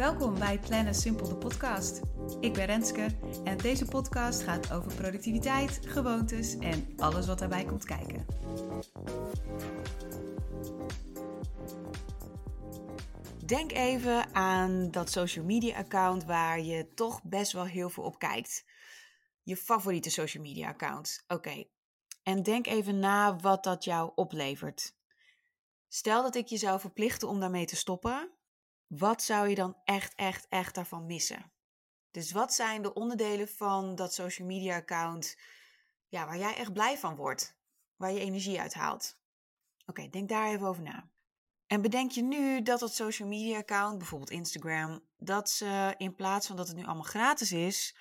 Welkom 0.00 0.38
bij 0.38 0.58
Plannen 0.58 0.94
Simpel 0.94 1.28
de 1.28 1.36
podcast. 1.36 2.00
Ik 2.40 2.52
ben 2.52 2.64
Renske 2.64 3.06
en 3.44 3.56
deze 3.56 3.84
podcast 3.84 4.42
gaat 4.42 4.72
over 4.72 4.94
productiviteit, 4.94 5.80
gewoontes 5.86 6.58
en 6.58 6.92
alles 6.96 7.26
wat 7.26 7.38
daarbij 7.38 7.64
komt 7.64 7.84
kijken. 7.84 8.26
Denk 13.46 13.72
even 13.72 14.34
aan 14.34 14.90
dat 14.90 15.10
social 15.10 15.44
media 15.44 15.76
account 15.76 16.24
waar 16.24 16.60
je 16.60 16.94
toch 16.94 17.22
best 17.22 17.52
wel 17.52 17.64
heel 17.64 17.90
veel 17.90 18.04
op 18.04 18.18
kijkt. 18.18 18.64
Je 19.42 19.56
favoriete 19.56 20.10
social 20.10 20.42
media 20.42 20.68
account. 20.68 21.24
Oké. 21.28 21.64
En 22.22 22.42
denk 22.42 22.66
even 22.66 22.98
na 22.98 23.36
wat 23.36 23.64
dat 23.64 23.84
jou 23.84 24.12
oplevert. 24.14 24.94
Stel 25.88 26.22
dat 26.22 26.34
ik 26.34 26.46
je 26.46 26.56
zou 26.56 26.80
verplichten 26.80 27.28
om 27.28 27.40
daarmee 27.40 27.66
te 27.66 27.76
stoppen. 27.76 28.30
Wat 28.90 29.22
zou 29.22 29.48
je 29.48 29.54
dan 29.54 29.76
echt, 29.84 30.14
echt, 30.14 30.46
echt 30.48 30.74
daarvan 30.74 31.06
missen? 31.06 31.52
Dus 32.10 32.32
wat 32.32 32.54
zijn 32.54 32.82
de 32.82 32.94
onderdelen 32.94 33.48
van 33.48 33.94
dat 33.94 34.14
social 34.14 34.46
media 34.46 34.76
account 34.76 35.36
ja, 36.08 36.26
waar 36.26 36.38
jij 36.38 36.56
echt 36.56 36.72
blij 36.72 36.98
van 36.98 37.16
wordt? 37.16 37.56
Waar 37.96 38.12
je 38.12 38.20
energie 38.20 38.60
uit 38.60 38.74
haalt? 38.74 39.18
Oké, 39.86 40.08
denk 40.08 40.28
daar 40.28 40.48
even 40.48 40.66
over 40.66 40.82
na. 40.82 41.08
En 41.66 41.82
bedenk 41.82 42.10
je 42.10 42.22
nu 42.22 42.62
dat 42.62 42.80
dat 42.80 42.94
social 42.94 43.28
media 43.28 43.58
account, 43.58 43.98
bijvoorbeeld 43.98 44.30
Instagram, 44.30 45.04
dat 45.16 45.50
ze 45.50 45.94
in 45.96 46.14
plaats 46.14 46.46
van 46.46 46.56
dat 46.56 46.68
het 46.68 46.76
nu 46.76 46.84
allemaal 46.84 47.02
gratis 47.02 47.52
is, 47.52 47.96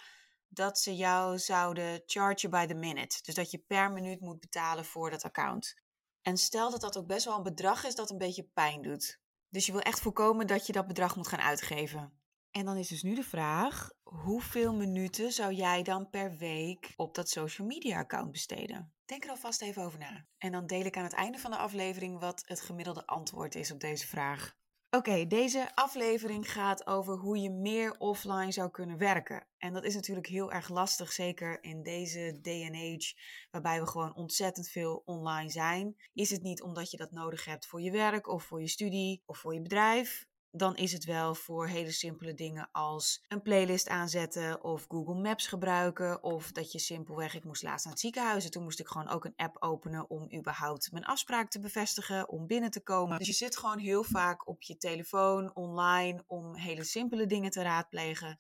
dat 0.48 0.80
ze 0.80 0.96
jou 0.96 1.40
zouden 1.40 2.04
chargen 2.06 2.50
by 2.50 2.66
the 2.66 2.74
minute. 2.74 3.22
Dus 3.24 3.36
dat 3.36 3.52
je 3.52 3.58
per 3.58 3.92
minuut 3.92 4.20
moet 4.20 4.40
betalen 4.40 4.86
voor 4.86 5.10
dat 5.10 5.24
account. 5.24 5.76
En 6.22 6.38
stel 6.38 6.72
dat 6.72 6.82
dat 6.82 6.98
ook 6.98 7.08
best 7.08 7.26
wel 7.26 7.38
een 7.38 7.44
bedrag 7.44 7.84
is 7.84 7.96
dat 7.96 8.10
een 8.10 8.18
beetje 8.18 8.50
pijn 8.54 8.82
doet. 8.82 9.20
Dus 9.50 9.66
je 9.66 9.72
wil 9.72 9.82
echt 9.82 10.00
voorkomen 10.00 10.48
dat 10.48 10.66
je 10.66 10.74
dat 10.74 10.88
bedrag 10.88 11.16
moet 11.16 11.28
gaan 11.28 11.40
uitgeven. 11.40 12.14
En 12.52 12.66
dan 12.66 12.78
is 12.78 12.88
dus 12.88 13.04
nu 13.04 13.16
de 13.16 13.24
vraag: 13.24 13.90
hoeveel 14.04 14.74
minuten 14.74 15.32
zou 15.32 15.54
jij 15.54 15.84
dan 15.84 16.10
per 16.10 16.38
week 16.38 16.94
op 16.96 17.16
dat 17.16 17.30
social 17.30 17.68
media 17.68 18.00
account 18.00 18.32
besteden? 18.32 18.94
Denk 19.06 19.24
er 19.24 19.30
alvast 19.30 19.62
even 19.62 19.84
over 19.84 20.00
na. 20.00 20.26
En 20.38 20.52
dan 20.52 20.68
deel 20.68 20.86
ik 20.86 20.98
aan 20.98 21.04
het 21.04 21.14
einde 21.14 21.38
van 21.38 21.52
de 21.52 21.58
aflevering 21.58 22.20
wat 22.20 22.44
het 22.46 22.62
gemiddelde 22.62 23.06
antwoord 23.06 23.56
is 23.56 23.72
op 23.72 23.80
deze 23.80 24.08
vraag. 24.08 24.58
Oké, 24.92 25.28
deze 25.28 25.76
aflevering 25.76 26.52
gaat 26.52 26.88
over 26.88 27.18
hoe 27.18 27.38
je 27.38 27.50
meer 27.50 27.96
offline 27.98 28.52
zou 28.52 28.70
kunnen 28.70 28.98
werken. 28.98 29.48
En 29.58 29.74
dat 29.74 29.84
is 29.84 29.96
natuurlijk 29.96 30.28
heel 30.28 30.52
erg 30.52 30.70
lastig, 30.70 31.12
zeker 31.12 31.64
in 31.64 31.84
deze 31.84 32.38
day 32.42 32.64
and 32.64 32.76
age, 32.76 33.14
waarbij 33.52 33.80
we 33.80 33.88
gewoon 33.88 34.16
ontzettend 34.16 34.70
veel 34.70 35.02
online 35.06 35.50
zijn. 35.50 35.96
Is 36.14 36.30
het 36.30 36.42
niet 36.42 36.62
omdat 36.62 36.92
je 36.92 36.98
dat 36.98 37.12
nodig 37.12 37.46
hebt 37.46 37.68
voor 37.68 37.82
je 37.82 37.92
werk 37.92 38.28
of 38.28 38.44
voor 38.44 38.62
je 38.62 38.68
studie 38.68 39.24
of 39.26 39.38
voor 39.38 39.54
je 39.54 39.62
bedrijf? 39.62 40.29
Dan 40.52 40.76
is 40.76 40.92
het 40.92 41.06
wel 41.06 41.36
voor 41.36 41.68
hele 41.68 41.92
simpele 41.92 42.34
dingen 42.34 42.70
als 42.72 43.24
een 43.28 43.42
playlist 43.42 43.88
aanzetten 43.88 44.64
of 44.64 44.86
Google 44.88 45.22
Maps 45.22 45.48
gebruiken. 45.48 46.24
Of 46.24 46.52
dat 46.52 46.72
je 46.72 46.80
simpelweg, 46.80 47.36
ik 47.36 47.44
moest 47.44 47.64
laatst 47.64 47.84
naar 47.84 47.94
het 47.94 48.02
ziekenhuis 48.02 48.46
en 48.46 48.52
toen 48.52 48.64
moest 48.64 48.80
ik 48.80 48.88
gewoon 48.88 49.10
ook 49.10 49.26
een 49.26 49.36
app 49.36 49.56
openen 49.60 50.10
om 50.10 50.34
überhaupt 50.34 50.92
mijn 50.92 51.06
afspraak 51.06 51.50
te 51.50 51.60
bevestigen, 51.60 52.30
om 52.30 52.48
binnen 52.48 52.72
te 52.72 52.84
komen. 52.84 53.18
Dus 53.18 53.28
je 53.28 53.34
zit 53.34 53.58
gewoon 53.58 53.80
heel 53.80 54.04
vaak 54.04 54.48
op 54.48 54.62
je 54.62 54.78
telefoon, 54.78 55.56
online, 55.56 56.24
om 56.28 56.56
hele 56.56 56.84
simpele 56.84 57.26
dingen 57.26 57.52
te 57.52 57.62
raadplegen. 57.62 58.38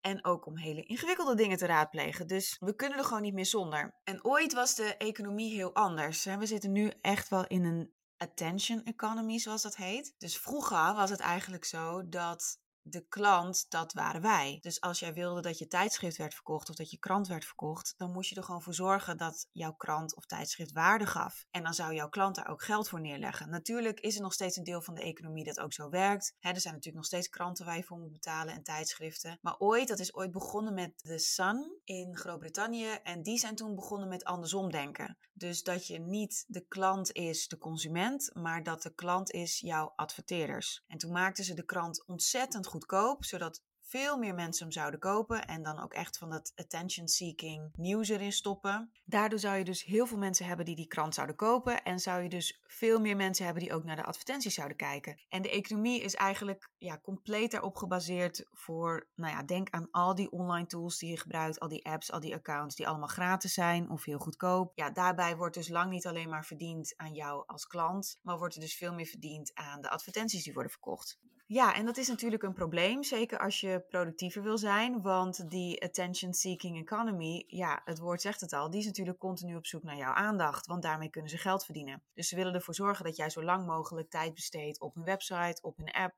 En 0.00 0.24
ook 0.24 0.46
om 0.46 0.58
hele 0.58 0.82
ingewikkelde 0.82 1.34
dingen 1.34 1.56
te 1.56 1.66
raadplegen. 1.66 2.26
Dus 2.26 2.56
we 2.60 2.74
kunnen 2.74 2.98
er 2.98 3.04
gewoon 3.04 3.22
niet 3.22 3.34
meer 3.34 3.46
zonder. 3.46 3.94
En 4.04 4.24
ooit 4.24 4.52
was 4.52 4.74
de 4.74 4.96
economie 4.96 5.54
heel 5.54 5.74
anders. 5.74 6.24
We 6.24 6.46
zitten 6.46 6.72
nu 6.72 6.92
echt 7.00 7.28
wel 7.28 7.46
in 7.46 7.64
een 7.64 7.92
attention 8.18 8.84
economy, 8.84 9.38
zoals 9.38 9.62
dat 9.62 9.76
heet. 9.76 10.14
Dus 10.18 10.38
vroeger 10.38 10.94
was 10.94 11.10
het 11.10 11.20
eigenlijk 11.20 11.64
zo 11.64 12.08
dat 12.08 12.60
de 12.90 13.06
klant, 13.08 13.66
dat 13.68 13.92
waren 13.92 14.20
wij. 14.20 14.58
Dus 14.60 14.80
als 14.80 14.98
jij 14.98 15.12
wilde 15.14 15.40
dat 15.40 15.58
je 15.58 15.66
tijdschrift 15.66 16.16
werd 16.16 16.34
verkocht 16.34 16.68
of 16.68 16.76
dat 16.76 16.90
je 16.90 16.98
krant 16.98 17.26
werd 17.28 17.44
verkocht, 17.44 17.94
dan 17.96 18.12
moest 18.12 18.30
je 18.30 18.36
er 18.36 18.42
gewoon 18.42 18.62
voor 18.62 18.74
zorgen 18.74 19.16
dat 19.16 19.48
jouw 19.52 19.72
krant 19.72 20.16
of 20.16 20.26
tijdschrift 20.26 20.72
waarde 20.72 21.06
gaf. 21.06 21.46
En 21.50 21.62
dan 21.62 21.74
zou 21.74 21.94
jouw 21.94 22.08
klant 22.08 22.34
daar 22.34 22.48
ook 22.48 22.62
geld 22.62 22.88
voor 22.88 23.00
neerleggen. 23.00 23.50
Natuurlijk 23.50 24.00
is 24.00 24.16
er 24.16 24.22
nog 24.22 24.32
steeds 24.32 24.56
een 24.56 24.64
deel 24.64 24.82
van 24.82 24.94
de 24.94 25.02
economie 25.02 25.44
dat 25.44 25.60
ook 25.60 25.72
zo 25.72 25.88
werkt. 25.88 26.34
er 26.40 26.60
zijn 26.60 26.74
natuurlijk 26.74 26.94
nog 26.94 27.04
steeds 27.04 27.28
kranten 27.28 27.64
waar 27.64 27.76
je 27.76 27.82
voor 27.82 27.98
moet 27.98 28.12
betalen 28.12 28.54
en 28.54 28.62
tijdschriften. 28.62 29.38
Maar 29.42 29.58
ooit, 29.58 29.88
dat 29.88 29.98
is 29.98 30.14
ooit 30.14 30.30
begonnen 30.30 30.74
met 30.74 30.98
The 30.98 31.18
Sun 31.18 31.80
in 31.84 32.16
Groot-Brittannië. 32.16 32.88
En 33.02 33.22
die 33.22 33.38
zijn 33.38 33.54
toen 33.54 33.74
begonnen 33.74 34.08
met 34.08 34.24
andersom 34.24 34.70
denken. 34.70 35.18
Dus 35.32 35.62
dat 35.62 35.86
je 35.86 35.98
niet 35.98 36.44
de 36.46 36.66
klant 36.68 37.12
is 37.12 37.48
de 37.48 37.58
consument, 37.58 38.30
maar 38.34 38.62
dat 38.62 38.82
de 38.82 38.94
klant 38.94 39.30
is 39.30 39.60
jouw 39.60 39.92
adverteerders. 39.96 40.84
En 40.86 40.98
toen 40.98 41.12
maakten 41.12 41.44
ze 41.44 41.54
de 41.54 41.64
krant 41.64 42.06
ontzettend 42.06 42.66
goed 42.66 42.77
goedkoop, 42.78 43.24
zodat 43.24 43.62
veel 43.88 44.18
meer 44.18 44.34
mensen 44.34 44.62
hem 44.62 44.72
zouden 44.72 45.00
kopen 45.00 45.46
en 45.46 45.62
dan 45.62 45.82
ook 45.82 45.92
echt 45.92 46.18
van 46.18 46.30
dat 46.30 46.52
attention-seeking 46.54 47.70
nieuws 47.76 48.08
erin 48.08 48.32
stoppen. 48.32 48.92
Daardoor 49.04 49.38
zou 49.38 49.56
je 49.56 49.64
dus 49.64 49.84
heel 49.84 50.06
veel 50.06 50.18
mensen 50.18 50.46
hebben 50.46 50.64
die 50.64 50.76
die 50.76 50.86
krant 50.86 51.14
zouden 51.14 51.36
kopen 51.36 51.82
en 51.82 51.98
zou 51.98 52.22
je 52.22 52.28
dus 52.28 52.60
veel 52.66 53.00
meer 53.00 53.16
mensen 53.16 53.44
hebben 53.44 53.62
die 53.62 53.72
ook 53.72 53.84
naar 53.84 53.96
de 53.96 54.04
advertenties 54.04 54.54
zouden 54.54 54.76
kijken. 54.76 55.20
En 55.28 55.42
de 55.42 55.50
economie 55.50 56.00
is 56.00 56.14
eigenlijk 56.14 56.70
ja, 56.78 56.98
compleet 56.98 57.50
daarop 57.50 57.76
gebaseerd 57.76 58.46
voor, 58.50 59.08
nou 59.14 59.32
ja, 59.34 59.42
denk 59.42 59.70
aan 59.70 59.88
al 59.90 60.14
die 60.14 60.30
online 60.30 60.66
tools 60.66 60.98
die 60.98 61.10
je 61.10 61.18
gebruikt, 61.18 61.60
al 61.60 61.68
die 61.68 61.86
apps, 61.86 62.12
al 62.12 62.20
die 62.20 62.34
accounts 62.34 62.76
die 62.76 62.88
allemaal 62.88 63.08
gratis 63.08 63.54
zijn 63.54 63.90
of 63.90 64.04
heel 64.04 64.18
goedkoop. 64.18 64.72
Ja, 64.74 64.90
daarbij 64.90 65.36
wordt 65.36 65.54
dus 65.54 65.68
lang 65.68 65.90
niet 65.90 66.06
alleen 66.06 66.28
maar 66.28 66.44
verdiend 66.44 66.94
aan 66.96 67.14
jou 67.14 67.42
als 67.46 67.66
klant, 67.66 68.18
maar 68.22 68.38
wordt 68.38 68.54
er 68.54 68.60
dus 68.60 68.76
veel 68.76 68.94
meer 68.94 69.06
verdiend 69.06 69.50
aan 69.54 69.80
de 69.80 69.90
advertenties 69.90 70.44
die 70.44 70.52
worden 70.52 70.72
verkocht. 70.72 71.18
Ja, 71.50 71.74
en 71.74 71.84
dat 71.84 71.96
is 71.96 72.08
natuurlijk 72.08 72.42
een 72.42 72.52
probleem, 72.52 73.02
zeker 73.02 73.38
als 73.38 73.60
je 73.60 73.84
productiever 73.88 74.42
wil 74.42 74.58
zijn, 74.58 75.02
want 75.02 75.50
die 75.50 75.82
attention-seeking 75.82 76.78
economy, 76.78 77.44
ja, 77.46 77.80
het 77.84 77.98
woord 77.98 78.20
zegt 78.20 78.40
het 78.40 78.52
al, 78.52 78.70
die 78.70 78.80
is 78.80 78.86
natuurlijk 78.86 79.18
continu 79.18 79.56
op 79.56 79.66
zoek 79.66 79.82
naar 79.82 79.96
jouw 79.96 80.12
aandacht, 80.12 80.66
want 80.66 80.82
daarmee 80.82 81.10
kunnen 81.10 81.30
ze 81.30 81.38
geld 81.38 81.64
verdienen. 81.64 82.02
Dus 82.14 82.28
ze 82.28 82.36
willen 82.36 82.54
ervoor 82.54 82.74
zorgen 82.74 83.04
dat 83.04 83.16
jij 83.16 83.30
zo 83.30 83.42
lang 83.42 83.66
mogelijk 83.66 84.10
tijd 84.10 84.34
besteedt 84.34 84.80
op 84.80 84.96
een 84.96 85.04
website, 85.04 85.62
op 85.62 85.78
een 85.78 85.90
app, 85.92 86.14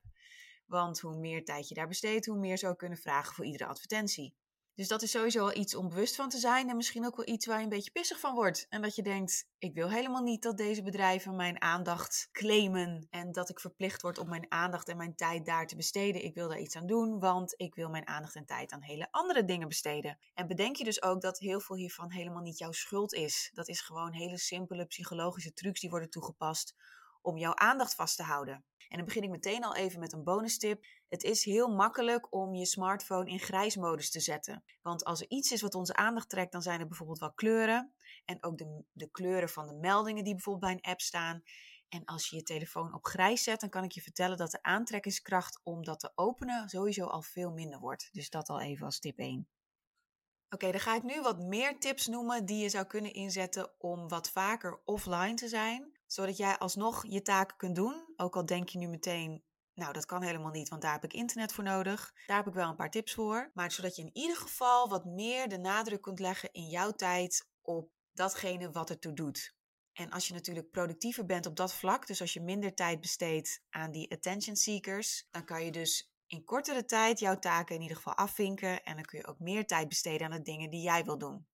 want 0.67 1.01
hoe 1.01 1.17
meer 1.17 1.45
tijd 1.45 1.69
je 1.69 1.75
daar 1.75 1.89
besteedt, 1.89 2.27
hoe 2.27 2.39
meer 2.39 2.59
ze 2.59 2.77
kunnen 2.77 2.99
vragen 2.99 3.35
voor 3.35 3.45
iedere 3.45 3.67
advertentie. 3.67 4.35
Dus 4.81 4.89
dat 4.89 5.03
is 5.03 5.11
sowieso 5.11 5.39
wel 5.39 5.57
iets 5.57 5.75
om 5.75 5.89
bewust 5.89 6.17
van 6.17 6.29
te 6.29 6.39
zijn 6.39 6.69
en 6.69 6.77
misschien 6.77 7.07
ook 7.07 7.17
wel 7.17 7.29
iets 7.29 7.47
waar 7.47 7.57
je 7.57 7.63
een 7.63 7.69
beetje 7.69 7.91
pissig 7.91 8.21
van 8.21 8.35
wordt. 8.35 8.67
En 8.69 8.83
dat 8.83 8.95
je 8.95 9.03
denkt, 9.03 9.49
ik 9.59 9.75
wil 9.75 9.91
helemaal 9.91 10.23
niet 10.23 10.43
dat 10.43 10.57
deze 10.57 10.83
bedrijven 10.83 11.37
mijn 11.37 11.63
aandacht 11.63 12.29
claimen 12.33 13.07
en 13.11 13.33
dat 13.33 13.49
ik 13.49 13.61
verplicht 13.61 14.03
word 14.03 14.19
om 14.19 14.29
mijn 14.29 14.47
aandacht 14.49 14.89
en 14.89 14.97
mijn 14.97 15.15
tijd 15.15 15.45
daar 15.45 15.67
te 15.67 15.77
besteden. 15.77 16.25
Ik 16.25 16.35
wil 16.35 16.49
daar 16.49 16.59
iets 16.59 16.77
aan 16.77 16.87
doen, 16.87 17.19
want 17.19 17.55
ik 17.57 17.75
wil 17.75 17.89
mijn 17.89 18.07
aandacht 18.07 18.35
en 18.37 18.47
tijd 18.47 18.73
aan 18.73 18.83
hele 18.83 19.09
andere 19.11 19.45
dingen 19.45 19.69
besteden. 19.69 20.19
En 20.35 20.47
bedenk 20.47 20.77
je 20.77 20.85
dus 20.85 21.03
ook 21.03 21.21
dat 21.21 21.39
heel 21.39 21.61
veel 21.61 21.77
hiervan 21.77 22.11
helemaal 22.11 22.43
niet 22.43 22.59
jouw 22.59 22.73
schuld 22.73 23.13
is. 23.13 23.51
Dat 23.55 23.69
is 23.69 23.81
gewoon 23.81 24.13
hele 24.13 24.39
simpele 24.39 24.87
psychologische 24.87 25.53
trucs 25.53 25.81
die 25.81 25.91
worden 25.91 26.11
toegepast 26.11 26.75
om 27.23 27.39
jouw 27.39 27.55
aandacht 27.55 27.95
vast 27.95 28.17
te 28.17 28.23
houden. 28.23 28.65
En 28.91 28.97
dan 28.97 29.05
begin 29.05 29.23
ik 29.23 29.31
meteen 29.31 29.65
al 29.65 29.75
even 29.75 30.01
met 30.01 30.13
een 30.13 30.25
bonus 30.25 30.59
tip. 30.59 30.85
Het 31.09 31.23
is 31.23 31.45
heel 31.45 31.69
makkelijk 31.69 32.35
om 32.35 32.55
je 32.55 32.67
smartphone 32.67 33.31
in 33.31 33.39
grijsmodus 33.39 34.11
te 34.11 34.21
zetten. 34.21 34.65
Want 34.83 35.05
als 35.05 35.21
er 35.21 35.31
iets 35.31 35.53
is 35.53 35.63
wat 35.63 35.75
onze 35.75 35.95
aandacht 35.95 36.29
trekt, 36.29 36.53
dan 36.53 36.63
zijn 36.63 36.81
er 36.81 36.87
bijvoorbeeld 36.87 37.19
wel 37.19 37.33
kleuren. 37.33 37.95
En 38.25 38.43
ook 38.45 38.59
de, 38.59 38.83
de 38.93 39.11
kleuren 39.11 39.49
van 39.49 39.67
de 39.67 39.75
meldingen 39.75 40.25
die 40.25 40.35
bijvoorbeeld 40.35 40.65
bij 40.65 40.73
een 40.73 40.91
app 40.91 41.01
staan. 41.01 41.43
En 41.89 42.05
als 42.05 42.29
je 42.29 42.37
je 42.37 42.43
telefoon 42.43 42.95
op 42.95 43.05
grijs 43.05 43.43
zet, 43.43 43.61
dan 43.61 43.71
kan 43.71 43.85
ik 43.85 43.93
je 43.93 44.01
vertellen 44.01 44.37
dat 44.37 44.51
de 44.51 44.63
aantrekkingskracht 44.63 45.61
om 45.63 45.85
dat 45.85 46.01
te 46.01 46.13
openen 46.15 46.69
sowieso 46.69 47.05
al 47.05 47.23
veel 47.23 47.51
minder 47.51 47.81
wordt. 47.81 48.09
Dus 48.13 48.31
dat 48.31 48.49
al 48.49 48.61
even 48.61 48.87
als 48.87 48.99
tip 48.99 49.19
1. 49.19 49.49
Oké, 50.49 50.71
dan 50.71 50.81
ga 50.81 50.95
ik 50.95 51.03
nu 51.03 51.21
wat 51.21 51.39
meer 51.39 51.79
tips 51.79 52.07
noemen 52.07 52.45
die 52.45 52.63
je 52.63 52.69
zou 52.69 52.87
kunnen 52.87 53.13
inzetten 53.13 53.73
om 53.79 54.09
wat 54.09 54.31
vaker 54.31 54.81
offline 54.85 55.35
te 55.35 55.49
zijn, 55.49 56.00
zodat 56.13 56.37
jij 56.37 56.59
alsnog 56.59 57.05
je 57.07 57.23
taken 57.23 57.57
kunt 57.57 57.75
doen. 57.75 58.13
Ook 58.17 58.37
al 58.37 58.47
denk 58.47 58.69
je 58.69 58.79
nu 58.79 58.89
meteen, 58.89 59.43
nou 59.75 59.93
dat 59.93 60.07
kan 60.07 60.23
helemaal 60.23 60.51
niet, 60.51 60.69
want 60.69 60.83
daar 60.83 60.93
heb 60.93 61.05
ik 61.05 61.13
internet 61.13 61.53
voor 61.53 61.65
nodig. 61.65 62.13
Daar 62.27 62.37
heb 62.37 62.47
ik 62.47 62.53
wel 62.53 62.69
een 62.69 62.77
paar 62.77 62.91
tips 62.91 63.15
voor. 63.15 63.51
Maar 63.55 63.73
zodat 63.73 63.97
je 63.97 64.03
in 64.03 64.11
ieder 64.13 64.37
geval 64.37 64.89
wat 64.89 65.05
meer 65.05 65.49
de 65.49 65.59
nadruk 65.59 66.03
kunt 66.03 66.19
leggen 66.19 66.53
in 66.53 66.69
jouw 66.69 66.91
tijd 66.91 67.49
op 67.63 67.91
datgene 68.13 68.71
wat 68.71 68.91
ertoe 68.91 69.13
doet. 69.13 69.55
En 69.93 70.11
als 70.11 70.29
je 70.29 70.35
natuurlijk 70.35 70.71
productiever 70.71 71.27
bent 71.27 71.47
op 71.47 71.57
dat 71.57 71.75
vlak, 71.75 72.07
dus 72.07 72.21
als 72.21 72.33
je 72.33 72.41
minder 72.41 72.75
tijd 72.75 73.01
besteedt 73.01 73.63
aan 73.71 73.91
die 73.91 74.13
attention 74.13 74.57
seekers, 74.57 75.27
dan 75.31 75.45
kan 75.45 75.65
je 75.65 75.71
dus 75.71 76.13
in 76.27 76.45
kortere 76.45 76.85
tijd 76.85 77.19
jouw 77.19 77.39
taken 77.39 77.75
in 77.75 77.83
ieder 77.83 77.97
geval 77.97 78.15
afvinken 78.15 78.83
en 78.83 78.95
dan 78.95 79.05
kun 79.05 79.19
je 79.19 79.27
ook 79.27 79.39
meer 79.39 79.67
tijd 79.67 79.89
besteden 79.89 80.27
aan 80.27 80.37
de 80.37 80.43
dingen 80.43 80.71
die 80.71 80.83
jij 80.83 81.05
wil 81.05 81.19
doen. 81.19 81.47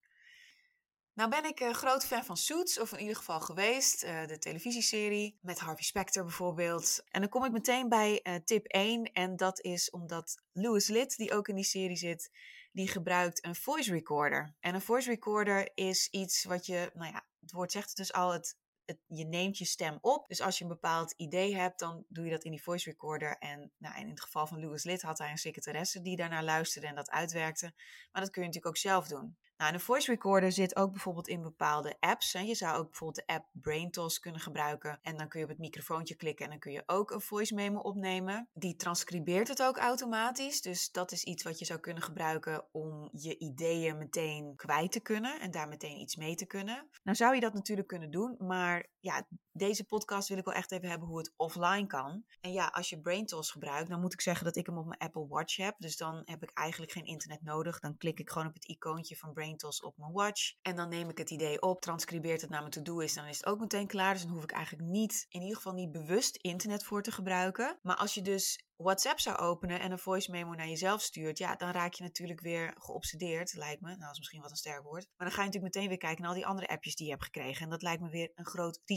Nou 1.17 1.29
ben 1.29 1.45
ik 1.45 1.59
een 1.59 1.73
groot 1.73 2.05
fan 2.05 2.23
van 2.23 2.37
Suits, 2.37 2.79
of 2.79 2.91
in 2.91 2.99
ieder 2.99 3.15
geval 3.15 3.39
geweest, 3.39 4.03
uh, 4.03 4.25
de 4.25 4.37
televisieserie 4.37 5.37
met 5.41 5.59
Harvey 5.59 5.83
Specter 5.83 6.23
bijvoorbeeld. 6.23 7.03
En 7.09 7.21
dan 7.21 7.29
kom 7.29 7.45
ik 7.45 7.51
meteen 7.51 7.89
bij 7.89 8.19
uh, 8.23 8.35
tip 8.35 8.65
1 8.65 9.11
en 9.11 9.35
dat 9.35 9.61
is 9.61 9.89
omdat 9.89 10.41
Louis 10.51 10.87
Litt, 10.87 11.17
die 11.17 11.33
ook 11.33 11.47
in 11.47 11.55
die 11.55 11.63
serie 11.63 11.95
zit, 11.95 12.31
die 12.71 12.87
gebruikt 12.87 13.45
een 13.45 13.55
voice 13.55 13.91
recorder. 13.91 14.55
En 14.59 14.73
een 14.73 14.81
voice 14.81 15.09
recorder 15.09 15.71
is 15.73 16.07
iets 16.11 16.43
wat 16.43 16.65
je, 16.65 16.91
nou 16.93 17.11
ja, 17.11 17.25
het 17.39 17.51
woord 17.51 17.71
zegt 17.71 17.87
het 17.87 17.97
dus 17.97 18.13
al, 18.13 18.31
het 18.31 18.57
je 19.07 19.25
neemt 19.25 19.57
je 19.57 19.65
stem 19.65 19.97
op. 20.01 20.27
Dus 20.27 20.41
als 20.41 20.57
je 20.57 20.63
een 20.63 20.69
bepaald 20.69 21.13
idee 21.17 21.55
hebt, 21.55 21.79
dan 21.79 22.05
doe 22.07 22.25
je 22.25 22.31
dat 22.31 22.43
in 22.43 22.51
die 22.51 22.63
voice 22.63 22.89
recorder. 22.89 23.37
En 23.37 23.71
nou, 23.77 23.99
in 23.99 24.09
het 24.09 24.21
geval 24.21 24.47
van 24.47 24.59
Louis 24.59 24.83
Lid 24.83 25.01
had 25.01 25.17
hij 25.17 25.31
een 25.31 25.37
secretaresse 25.37 26.01
die 26.01 26.15
daarnaar 26.15 26.43
luisterde 26.43 26.87
en 26.87 26.95
dat 26.95 27.09
uitwerkte. 27.09 27.73
Maar 28.11 28.21
dat 28.21 28.31
kun 28.31 28.41
je 28.41 28.47
natuurlijk 28.47 28.75
ook 28.75 28.81
zelf 28.81 29.07
doen. 29.07 29.37
Nou, 29.57 29.73
een 29.73 29.79
voice 29.79 30.11
recorder 30.11 30.51
zit 30.51 30.75
ook 30.75 30.91
bijvoorbeeld 30.91 31.27
in 31.27 31.41
bepaalde 31.41 31.95
apps. 31.99 32.33
Hè. 32.33 32.39
Je 32.39 32.55
zou 32.55 32.77
ook 32.77 32.85
bijvoorbeeld 32.85 33.27
de 33.27 33.33
app 33.33 33.45
BrainTos 33.51 34.19
kunnen 34.19 34.41
gebruiken. 34.41 34.99
En 35.01 35.17
dan 35.17 35.27
kun 35.27 35.39
je 35.39 35.45
op 35.45 35.51
het 35.51 35.59
microfoontje 35.59 36.15
klikken 36.15 36.45
en 36.45 36.51
dan 36.51 36.59
kun 36.59 36.71
je 36.71 36.83
ook 36.85 37.11
een 37.11 37.21
voice 37.21 37.53
memo 37.53 37.79
opnemen. 37.79 38.49
Die 38.53 38.75
transcribeert 38.75 39.47
het 39.47 39.63
ook 39.63 39.77
automatisch. 39.77 40.61
Dus 40.61 40.91
dat 40.91 41.11
is 41.11 41.23
iets 41.23 41.43
wat 41.43 41.59
je 41.59 41.65
zou 41.65 41.79
kunnen 41.79 42.03
gebruiken 42.03 42.65
om 42.71 43.09
je 43.11 43.37
ideeën 43.37 43.97
meteen 43.97 44.55
kwijt 44.55 44.91
te 44.91 44.99
kunnen 44.99 45.39
en 45.39 45.51
daar 45.51 45.67
meteen 45.67 45.99
iets 45.99 46.15
mee 46.15 46.35
te 46.35 46.45
kunnen. 46.45 46.89
Nou 47.03 47.17
zou 47.17 47.35
je 47.35 47.41
dat 47.41 47.53
natuurlijk 47.53 47.87
kunnen 47.87 48.11
doen, 48.11 48.35
maar 48.39 48.76
start 48.77 48.87
ja, 49.07 49.27
deze 49.51 49.83
podcast 49.83 50.27
wil 50.27 50.37
ik 50.37 50.45
wel 50.45 50.53
echt 50.53 50.71
even 50.71 50.89
hebben 50.89 51.07
hoe 51.07 51.17
het 51.17 51.33
offline 51.35 51.87
kan. 51.87 52.23
En 52.41 52.51
ja, 52.51 52.67
als 52.67 52.89
je 52.89 53.01
BrainTos 53.01 53.51
gebruikt, 53.51 53.89
dan 53.89 54.01
moet 54.01 54.13
ik 54.13 54.21
zeggen 54.21 54.45
dat 54.45 54.55
ik 54.55 54.65
hem 54.65 54.77
op 54.77 54.85
mijn 54.85 54.99
Apple 54.99 55.27
Watch 55.27 55.55
heb. 55.55 55.75
Dus 55.77 55.97
dan 55.97 56.21
heb 56.25 56.43
ik 56.43 56.51
eigenlijk 56.53 56.91
geen 56.91 57.05
internet 57.05 57.41
nodig. 57.41 57.79
Dan 57.79 57.97
klik 57.97 58.19
ik 58.19 58.29
gewoon 58.29 58.47
op 58.47 58.53
het 58.53 58.65
icoontje 58.65 59.15
van 59.15 59.33
BrainTos 59.33 59.81
op 59.81 59.97
mijn 59.97 60.11
watch. 60.11 60.53
En 60.61 60.75
dan 60.75 60.89
neem 60.89 61.09
ik 61.09 61.17
het 61.17 61.31
idee 61.31 61.61
op, 61.61 61.81
transcribeert 61.81 62.41
het 62.41 62.49
naar 62.49 62.59
mijn 62.59 62.71
to-do 62.71 62.99
is, 62.99 63.13
dan 63.13 63.25
is 63.25 63.37
het 63.37 63.45
ook 63.45 63.59
meteen 63.59 63.87
klaar. 63.87 64.13
Dus 64.13 64.23
dan 64.23 64.31
hoef 64.31 64.43
ik 64.43 64.51
eigenlijk 64.51 64.89
niet, 64.89 65.25
in 65.29 65.41
ieder 65.41 65.55
geval 65.55 65.73
niet 65.73 65.91
bewust 65.91 66.35
internet 66.35 66.83
voor 66.83 67.01
te 67.03 67.11
gebruiken. 67.11 67.79
Maar 67.81 67.95
als 67.95 68.13
je 68.13 68.21
dus 68.21 68.65
WhatsApp 68.75 69.19
zou 69.19 69.37
openen 69.37 69.79
en 69.79 69.91
een 69.91 69.99
voice 69.99 70.31
memo 70.31 70.53
naar 70.53 70.67
jezelf 70.67 71.01
stuurt, 71.01 71.37
ja, 71.37 71.55
dan 71.55 71.71
raak 71.71 71.93
je 71.93 72.03
natuurlijk 72.03 72.41
weer 72.41 72.75
geobsedeerd, 72.77 73.53
lijkt 73.53 73.81
me. 73.81 73.87
Nou, 73.87 73.99
dat 73.99 74.11
is 74.11 74.17
misschien 74.17 74.41
wat 74.41 74.51
een 74.51 74.57
sterk 74.57 74.83
woord. 74.83 75.07
Maar 75.15 75.27
dan 75.27 75.35
ga 75.35 75.41
je 75.41 75.45
natuurlijk 75.45 75.73
meteen 75.75 75.89
weer 75.89 75.97
kijken 75.97 76.21
naar 76.21 76.29
al 76.29 76.37
die 76.37 76.45
andere 76.45 76.67
appjes 76.67 76.95
die 76.95 77.05
je 77.05 77.11
hebt 77.11 77.23
gekregen. 77.23 77.63
En 77.63 77.69
dat 77.69 77.81
lijkt 77.81 78.01
me 78.01 78.09
weer 78.09 78.31
een 78.35 78.45
groot 78.45 78.79
risico. 78.85 78.96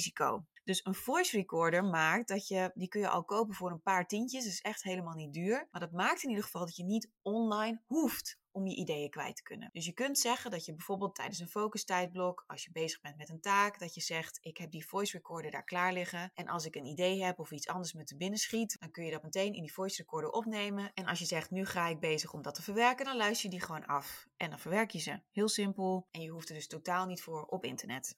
Dus 0.65 0.85
een 0.85 0.95
voice 0.95 1.37
recorder 1.37 1.85
maakt 1.85 2.29
dat 2.29 2.49
je, 2.49 2.71
die 2.75 2.89
kun 2.89 3.01
je 3.01 3.09
al 3.09 3.25
kopen 3.25 3.55
voor 3.55 3.71
een 3.71 3.83
paar 3.83 4.07
tientjes. 4.07 4.47
Is 4.47 4.61
echt 4.61 4.83
helemaal 4.83 5.15
niet 5.15 5.33
duur. 5.33 5.69
Maar 5.71 5.81
dat 5.81 5.93
maakt 5.93 6.23
in 6.23 6.29
ieder 6.29 6.45
geval 6.45 6.65
dat 6.65 6.77
je 6.77 6.85
niet 6.85 7.11
online 7.23 7.83
hoeft 7.87 8.39
om 8.53 8.67
je 8.67 8.77
ideeën 8.77 9.11
kwijt 9.11 9.37
te 9.37 9.43
kunnen. 9.43 9.69
Dus 9.73 9.85
je 9.85 9.93
kunt 9.93 10.19
zeggen 10.19 10.51
dat 10.51 10.65
je 10.65 10.75
bijvoorbeeld 10.75 11.15
tijdens 11.15 11.39
een 11.39 11.49
focustijdblok, 11.49 12.45
als 12.47 12.65
je 12.65 12.73
bezig 12.73 13.01
bent 13.01 13.17
met 13.17 13.29
een 13.29 13.41
taak, 13.41 13.79
dat 13.79 13.95
je 13.95 14.01
zegt: 14.01 14.39
Ik 14.43 14.57
heb 14.57 14.71
die 14.71 14.87
voice 14.87 15.17
recorder 15.17 15.51
daar 15.51 15.65
klaar 15.65 15.93
liggen. 15.93 16.31
En 16.35 16.49
als 16.49 16.65
ik 16.65 16.75
een 16.75 16.85
idee 16.85 17.23
heb 17.23 17.39
of 17.39 17.51
iets 17.51 17.69
anders 17.69 17.93
me 17.93 18.05
te 18.05 18.17
binnen 18.17 18.39
schiet, 18.39 18.77
dan 18.81 18.91
kun 18.91 19.05
je 19.05 19.11
dat 19.11 19.23
meteen 19.23 19.55
in 19.55 19.63
die 19.63 19.73
voice 19.73 19.97
recorder 19.97 20.31
opnemen. 20.31 20.91
En 20.95 21.07
als 21.07 21.19
je 21.19 21.25
zegt: 21.25 21.51
Nu 21.51 21.67
ga 21.67 21.89
ik 21.89 22.01
bezig 22.01 22.33
om 22.33 22.43
dat 22.43 22.55
te 22.55 22.63
verwerken, 22.63 23.05
dan 23.05 23.17
luister 23.17 23.51
je 23.51 23.57
die 23.57 23.67
gewoon 23.67 23.87
af. 23.87 24.29
En 24.37 24.51
dan 24.51 24.59
verwerk 24.59 24.91
je 24.91 24.99
ze. 24.99 25.21
Heel 25.31 25.49
simpel. 25.49 26.07
En 26.11 26.21
je 26.21 26.31
hoeft 26.31 26.49
er 26.49 26.55
dus 26.55 26.67
totaal 26.67 27.07
niet 27.07 27.23
voor 27.23 27.45
op 27.45 27.65
internet. 27.65 28.17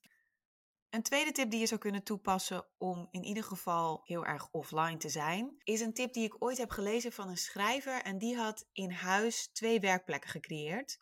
Een 0.92 1.02
tweede 1.02 1.32
tip 1.32 1.50
die 1.50 1.60
je 1.60 1.66
zou 1.66 1.80
kunnen 1.80 2.02
toepassen 2.02 2.66
om 2.78 3.08
in 3.10 3.24
ieder 3.24 3.44
geval 3.44 4.00
heel 4.04 4.26
erg 4.26 4.48
offline 4.50 4.96
te 4.96 5.08
zijn, 5.08 5.56
is 5.64 5.80
een 5.80 5.92
tip 5.92 6.12
die 6.12 6.24
ik 6.24 6.44
ooit 6.44 6.58
heb 6.58 6.70
gelezen 6.70 7.12
van 7.12 7.28
een 7.28 7.36
schrijver 7.36 8.02
en 8.02 8.18
die 8.18 8.36
had 8.36 8.68
in 8.72 8.90
huis 8.90 9.46
twee 9.52 9.80
werkplekken 9.80 10.30
gecreëerd 10.30 10.98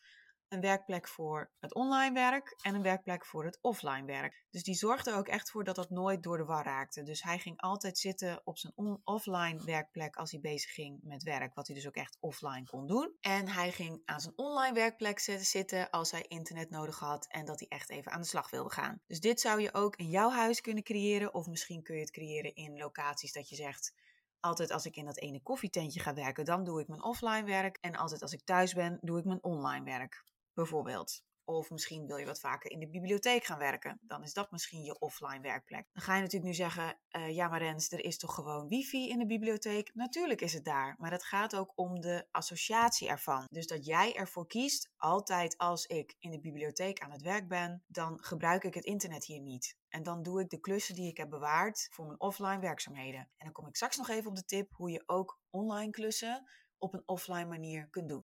een 0.51 0.61
werkplek 0.61 1.09
voor 1.09 1.51
het 1.61 1.75
online 1.75 2.15
werk 2.15 2.57
en 2.63 2.75
een 2.75 2.83
werkplek 2.83 3.27
voor 3.27 3.45
het 3.45 3.59
offline 3.61 4.05
werk. 4.05 4.45
Dus 4.51 4.63
die 4.63 4.75
zorgde 4.75 5.11
er 5.11 5.17
ook 5.17 5.29
echt 5.29 5.51
voor 5.51 5.65
dat 5.65 5.77
dat 5.77 5.91
nooit 5.91 6.23
door 6.23 6.37
de 6.37 6.45
war 6.45 6.65
raakte. 6.65 7.03
Dus 7.03 7.23
hij 7.23 7.39
ging 7.39 7.61
altijd 7.61 7.99
zitten 7.99 8.41
op 8.45 8.59
zijn 8.59 9.01
offline 9.05 9.65
werkplek 9.65 10.17
als 10.17 10.31
hij 10.31 10.41
bezig 10.41 10.71
ging 10.71 10.99
met 11.03 11.23
werk, 11.23 11.55
wat 11.55 11.67
hij 11.67 11.77
dus 11.77 11.87
ook 11.87 11.95
echt 11.95 12.17
offline 12.21 12.65
kon 12.65 12.87
doen. 12.87 13.17
En 13.21 13.49
hij 13.49 13.73
ging 13.73 14.03
aan 14.05 14.21
zijn 14.21 14.39
online 14.39 14.75
werkplek 14.75 15.19
zitten 15.39 15.91
als 15.91 16.11
hij 16.11 16.25
internet 16.29 16.71
nodig 16.71 16.99
had 16.99 17.27
en 17.27 17.45
dat 17.45 17.59
hij 17.59 17.69
echt 17.69 17.91
even 17.91 18.13
aan 18.13 18.21
de 18.21 18.27
slag 18.27 18.51
wilde 18.51 18.71
gaan. 18.71 19.01
Dus 19.07 19.21
dit 19.21 19.41
zou 19.41 19.61
je 19.61 19.75
ook 19.75 19.97
in 19.97 20.09
jouw 20.09 20.31
huis 20.31 20.61
kunnen 20.61 20.83
creëren 20.83 21.35
of 21.35 21.47
misschien 21.47 21.83
kun 21.83 21.95
je 21.95 22.01
het 22.01 22.11
creëren 22.11 22.55
in 22.55 22.79
locaties 22.79 23.33
dat 23.33 23.49
je 23.49 23.57
zegt 23.57 23.95
altijd 24.41 24.71
als 24.71 24.87
ik 24.87 24.97
in 24.97 25.05
dat 25.05 25.19
ene 25.19 25.43
koffietentje 25.43 26.01
ga 26.01 26.15
werken, 26.15 26.45
dan 26.45 26.65
doe 26.65 26.81
ik 26.81 26.89
mijn 26.89 27.03
offline 27.03 27.45
werk. 27.45 27.79
En 27.81 27.97
altijd 27.97 28.23
als 28.23 28.33
ik 28.33 28.45
thuis 28.45 28.75
ben, 28.75 28.99
doe 29.01 29.19
ik 29.19 29.25
mijn 29.25 29.43
online 29.43 29.85
werk 29.85 30.25
bijvoorbeeld. 30.61 31.23
Of 31.45 31.71
misschien 31.71 32.07
wil 32.07 32.17
je 32.17 32.27
wat 32.27 32.41
vaker 32.41 32.71
in 32.71 32.79
de 32.79 32.89
bibliotheek 32.89 33.45
gaan 33.45 33.59
werken. 33.59 33.99
Dan 34.03 34.23
is 34.23 34.33
dat 34.33 34.51
misschien 34.51 34.83
je 34.83 34.99
offline 34.99 35.41
werkplek. 35.41 35.87
Dan 35.93 36.03
ga 36.03 36.15
je 36.15 36.21
natuurlijk 36.21 36.51
nu 36.51 36.55
zeggen: 36.55 36.99
uh, 37.17 37.35
Ja, 37.35 37.49
maar 37.49 37.63
Rens, 37.63 37.93
er 37.93 38.05
is 38.05 38.19
toch 38.19 38.35
gewoon 38.35 38.69
wifi 38.69 39.09
in 39.09 39.19
de 39.19 39.27
bibliotheek? 39.27 39.95
Natuurlijk 39.95 40.41
is 40.41 40.53
het 40.53 40.65
daar. 40.65 40.95
Maar 40.99 41.11
het 41.11 41.25
gaat 41.25 41.57
ook 41.57 41.73
om 41.75 42.01
de 42.01 42.27
associatie 42.31 43.09
ervan. 43.09 43.47
Dus 43.51 43.67
dat 43.67 43.87
jij 43.87 44.15
ervoor 44.15 44.47
kiest: 44.47 44.91
altijd 44.97 45.59
als 45.59 45.87
ik 45.87 46.17
in 46.19 46.31
de 46.31 46.41
bibliotheek 46.41 47.01
aan 47.01 47.11
het 47.11 47.23
werk 47.23 47.49
ben, 47.49 47.85
dan 47.87 48.19
gebruik 48.23 48.65
ik 48.65 48.75
het 48.75 48.85
internet 48.85 49.25
hier 49.25 49.41
niet. 49.41 49.77
En 49.89 50.03
dan 50.03 50.23
doe 50.23 50.41
ik 50.41 50.51
de 50.51 50.61
klussen 50.61 50.95
die 50.95 51.11
ik 51.11 51.17
heb 51.17 51.31
bewaard 51.31 51.89
voor 51.91 52.07
mijn 52.07 52.21
offline 52.21 52.61
werkzaamheden. 52.61 53.21
En 53.21 53.45
dan 53.45 53.53
kom 53.53 53.67
ik 53.67 53.77
straks 53.77 53.97
nog 53.97 54.09
even 54.09 54.31
op 54.31 54.37
de 54.37 54.45
tip 54.45 54.73
hoe 54.73 54.91
je 54.91 55.03
ook 55.07 55.41
online 55.51 55.91
klussen 55.91 56.49
op 56.79 56.95
een 56.95 57.03
offline 57.07 57.47
manier 57.47 57.89
kunt 57.89 58.09
doen. 58.09 58.25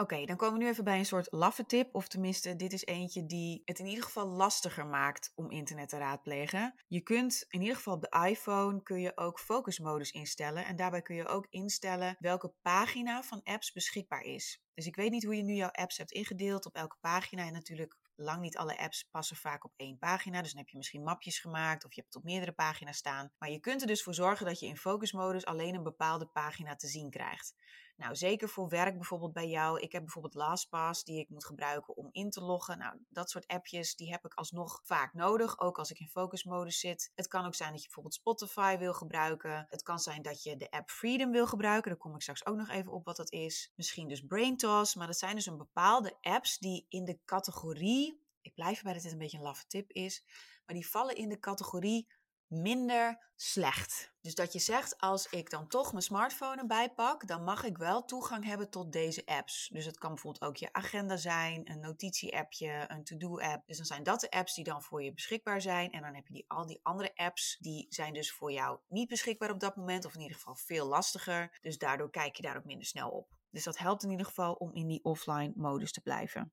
Oké, 0.00 0.24
dan 0.24 0.36
komen 0.36 0.58
we 0.58 0.64
nu 0.64 0.70
even 0.70 0.84
bij 0.84 0.98
een 0.98 1.06
soort 1.06 1.26
laffe 1.30 1.66
tip. 1.66 1.94
Of 1.94 2.08
tenminste, 2.08 2.56
dit 2.56 2.72
is 2.72 2.84
eentje 2.84 3.26
die 3.26 3.62
het 3.64 3.78
in 3.78 3.86
ieder 3.86 4.04
geval 4.04 4.26
lastiger 4.26 4.86
maakt 4.86 5.32
om 5.34 5.50
internet 5.50 5.88
te 5.88 5.98
raadplegen. 5.98 6.74
Je 6.86 7.00
kunt 7.00 7.44
in 7.48 7.60
ieder 7.60 7.76
geval 7.76 7.94
op 7.94 8.00
de 8.00 8.28
iPhone 8.28 8.82
kun 8.82 9.00
je 9.00 9.16
ook 9.16 9.38
focusmodus 9.38 10.10
instellen. 10.10 10.66
En 10.66 10.76
daarbij 10.76 11.02
kun 11.02 11.16
je 11.16 11.26
ook 11.26 11.46
instellen 11.50 12.16
welke 12.18 12.52
pagina 12.62 13.22
van 13.22 13.40
apps 13.42 13.72
beschikbaar 13.72 14.22
is. 14.22 14.62
Dus 14.74 14.86
ik 14.86 14.96
weet 14.96 15.10
niet 15.10 15.24
hoe 15.24 15.36
je 15.36 15.42
nu 15.42 15.54
jouw 15.54 15.70
apps 15.70 15.96
hebt 15.96 16.12
ingedeeld, 16.12 16.66
op 16.66 16.74
elke 16.74 16.96
pagina. 17.00 17.46
En 17.46 17.52
natuurlijk 17.52 17.96
lang 18.16 18.40
niet 18.40 18.56
alle 18.56 18.78
apps 18.78 19.08
passen 19.10 19.36
vaak 19.36 19.64
op 19.64 19.72
één 19.76 19.98
pagina. 19.98 20.42
Dus 20.42 20.50
dan 20.50 20.60
heb 20.60 20.68
je 20.68 20.76
misschien 20.76 21.02
mapjes 21.02 21.38
gemaakt 21.38 21.84
of 21.84 21.94
je 21.94 22.00
hebt 22.00 22.14
het 22.14 22.22
op 22.22 22.28
meerdere 22.30 22.52
pagina's 22.52 22.96
staan. 22.96 23.32
Maar 23.38 23.50
je 23.50 23.60
kunt 23.60 23.80
er 23.80 23.86
dus 23.86 24.02
voor 24.02 24.14
zorgen 24.14 24.46
dat 24.46 24.60
je 24.60 24.66
in 24.66 24.76
focusmodus 24.76 25.44
alleen 25.44 25.74
een 25.74 25.82
bepaalde 25.82 26.26
pagina 26.26 26.76
te 26.76 26.86
zien 26.86 27.10
krijgt. 27.10 27.54
Nou, 28.00 28.16
zeker 28.16 28.48
voor 28.48 28.68
werk 28.68 28.94
bijvoorbeeld 28.94 29.32
bij 29.32 29.48
jou. 29.48 29.80
Ik 29.80 29.92
heb 29.92 30.02
bijvoorbeeld 30.02 30.34
LastPass 30.34 31.04
die 31.04 31.18
ik 31.18 31.28
moet 31.28 31.44
gebruiken 31.44 31.96
om 31.96 32.08
in 32.12 32.30
te 32.30 32.40
loggen. 32.40 32.78
Nou, 32.78 32.96
dat 33.08 33.30
soort 33.30 33.46
appjes 33.46 33.96
die 33.96 34.10
heb 34.10 34.24
ik 34.24 34.34
alsnog 34.34 34.80
vaak 34.84 35.14
nodig, 35.14 35.60
ook 35.60 35.78
als 35.78 35.90
ik 35.90 35.98
in 35.98 36.08
focusmodus 36.08 36.78
zit. 36.78 37.12
Het 37.14 37.28
kan 37.28 37.46
ook 37.46 37.54
zijn 37.54 37.70
dat 37.70 37.78
je 37.78 37.84
bijvoorbeeld 37.84 38.14
Spotify 38.14 38.76
wil 38.78 38.94
gebruiken. 38.94 39.66
Het 39.68 39.82
kan 39.82 39.98
zijn 39.98 40.22
dat 40.22 40.42
je 40.42 40.56
de 40.56 40.70
app 40.70 40.90
Freedom 40.90 41.30
wil 41.30 41.46
gebruiken. 41.46 41.90
Daar 41.90 42.00
kom 42.00 42.14
ik 42.14 42.22
straks 42.22 42.46
ook 42.46 42.56
nog 42.56 42.68
even 42.68 42.92
op 42.92 43.04
wat 43.04 43.16
dat 43.16 43.32
is. 43.32 43.72
Misschien 43.74 44.08
dus 44.08 44.20
BrainToss, 44.20 44.94
maar 44.94 45.06
dat 45.06 45.18
zijn 45.18 45.34
dus 45.34 45.46
een 45.46 45.56
bepaalde 45.56 46.16
apps 46.20 46.58
die 46.58 46.86
in 46.88 47.04
de 47.04 47.18
categorie, 47.24 48.22
ik 48.40 48.54
blijf 48.54 48.78
erbij 48.78 48.92
dat 48.92 49.02
dit 49.02 49.12
een 49.12 49.18
beetje 49.18 49.36
een 49.36 49.42
laffe 49.42 49.66
tip 49.66 49.92
is, 49.92 50.24
maar 50.66 50.74
die 50.74 50.88
vallen 50.88 51.16
in 51.16 51.28
de 51.28 51.38
categorie 51.38 52.08
minder 52.50 53.30
slecht. 53.36 54.12
Dus 54.20 54.34
dat 54.34 54.52
je 54.52 54.58
zegt, 54.58 54.98
als 54.98 55.26
ik 55.30 55.50
dan 55.50 55.68
toch 55.68 55.92
mijn 55.92 56.04
smartphone 56.04 56.56
erbij 56.56 56.90
pak, 56.90 57.26
dan 57.26 57.44
mag 57.44 57.64
ik 57.64 57.78
wel 57.78 58.04
toegang 58.04 58.44
hebben 58.44 58.70
tot 58.70 58.92
deze 58.92 59.26
apps. 59.26 59.68
Dus 59.72 59.84
het 59.84 59.98
kan 59.98 60.14
bijvoorbeeld 60.14 60.44
ook 60.44 60.56
je 60.56 60.72
agenda 60.72 61.16
zijn, 61.16 61.70
een 61.70 61.80
notitie-appje, 61.80 62.84
een 62.88 63.04
to-do-app. 63.04 63.66
Dus 63.66 63.76
dan 63.76 63.86
zijn 63.86 64.02
dat 64.02 64.20
de 64.20 64.30
apps 64.30 64.54
die 64.54 64.64
dan 64.64 64.82
voor 64.82 65.02
je 65.02 65.12
beschikbaar 65.12 65.60
zijn. 65.60 65.90
En 65.90 66.02
dan 66.02 66.14
heb 66.14 66.26
je 66.26 66.32
die, 66.32 66.44
al 66.48 66.66
die 66.66 66.80
andere 66.82 67.14
apps, 67.14 67.56
die 67.60 67.86
zijn 67.88 68.12
dus 68.12 68.32
voor 68.32 68.52
jou 68.52 68.78
niet 68.88 69.08
beschikbaar 69.08 69.50
op 69.50 69.60
dat 69.60 69.76
moment, 69.76 70.04
of 70.04 70.14
in 70.14 70.20
ieder 70.20 70.36
geval 70.36 70.54
veel 70.54 70.86
lastiger. 70.86 71.58
Dus 71.60 71.78
daardoor 71.78 72.10
kijk 72.10 72.36
je 72.36 72.42
daar 72.42 72.56
ook 72.56 72.64
minder 72.64 72.86
snel 72.86 73.10
op. 73.10 73.28
Dus 73.50 73.64
dat 73.64 73.78
helpt 73.78 74.02
in 74.02 74.10
ieder 74.10 74.26
geval 74.26 74.52
om 74.52 74.72
in 74.72 74.86
die 74.86 75.04
offline 75.04 75.52
modus 75.56 75.92
te 75.92 76.00
blijven. 76.00 76.52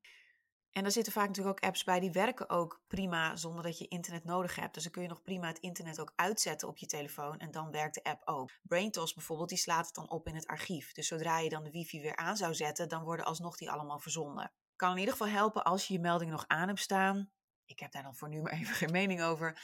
En 0.77 0.86
er 0.86 0.91
zitten 0.91 1.13
vaak 1.13 1.27
natuurlijk 1.27 1.57
ook 1.57 1.69
apps 1.69 1.84
bij 1.84 2.00
die 2.00 2.12
werken 2.12 2.50
ook 2.50 2.81
prima 2.88 3.36
zonder 3.36 3.63
dat 3.63 3.77
je 3.77 3.88
internet 3.88 4.24
nodig 4.24 4.55
hebt. 4.55 4.74
Dus 4.74 4.84
dan 4.84 4.91
kun 4.91 5.01
je 5.01 5.07
nog 5.07 5.22
prima 5.22 5.48
het 5.48 5.60
internet 5.60 6.00
ook 6.00 6.13
uitzetten 6.15 6.67
op 6.67 6.77
je 6.77 6.86
telefoon 6.86 7.39
en 7.39 7.51
dan 7.51 7.72
werkt 7.72 7.93
de 7.93 8.03
app 8.03 8.22
ook. 8.25 8.51
BrainTos 8.63 9.13
bijvoorbeeld, 9.13 9.50
die 9.50 9.57
slaat 9.57 9.86
het 9.86 9.96
dan 9.96 10.10
op 10.10 10.27
in 10.27 10.36
het 10.36 10.48
archief. 10.48 10.91
Dus 10.91 11.07
zodra 11.07 11.39
je 11.39 11.50
dan 11.50 11.63
de 11.63 11.72
wifi 11.72 12.01
weer 12.01 12.15
aan 12.15 12.38
zou 12.38 12.55
zetten, 12.55 12.89
dan 12.89 13.03
worden 13.03 13.25
alsnog 13.25 13.57
die 13.57 13.72
allemaal 13.72 14.00
verzonden. 14.00 14.51
Kan 14.75 14.91
in 14.91 14.98
ieder 14.98 15.12
geval 15.12 15.27
helpen 15.27 15.63
als 15.63 15.88
je 15.88 15.93
je 15.93 16.00
meldingen 16.00 16.34
nog 16.34 16.48
aan 16.48 16.67
hebt 16.67 16.79
staan. 16.79 17.31
Ik 17.65 17.79
heb 17.79 17.91
daar 17.91 18.03
dan 18.03 18.15
voor 18.15 18.29
nu 18.29 18.41
maar 18.41 18.53
even 18.53 18.75
geen 18.75 18.91
mening 18.91 19.22
over. 19.22 19.62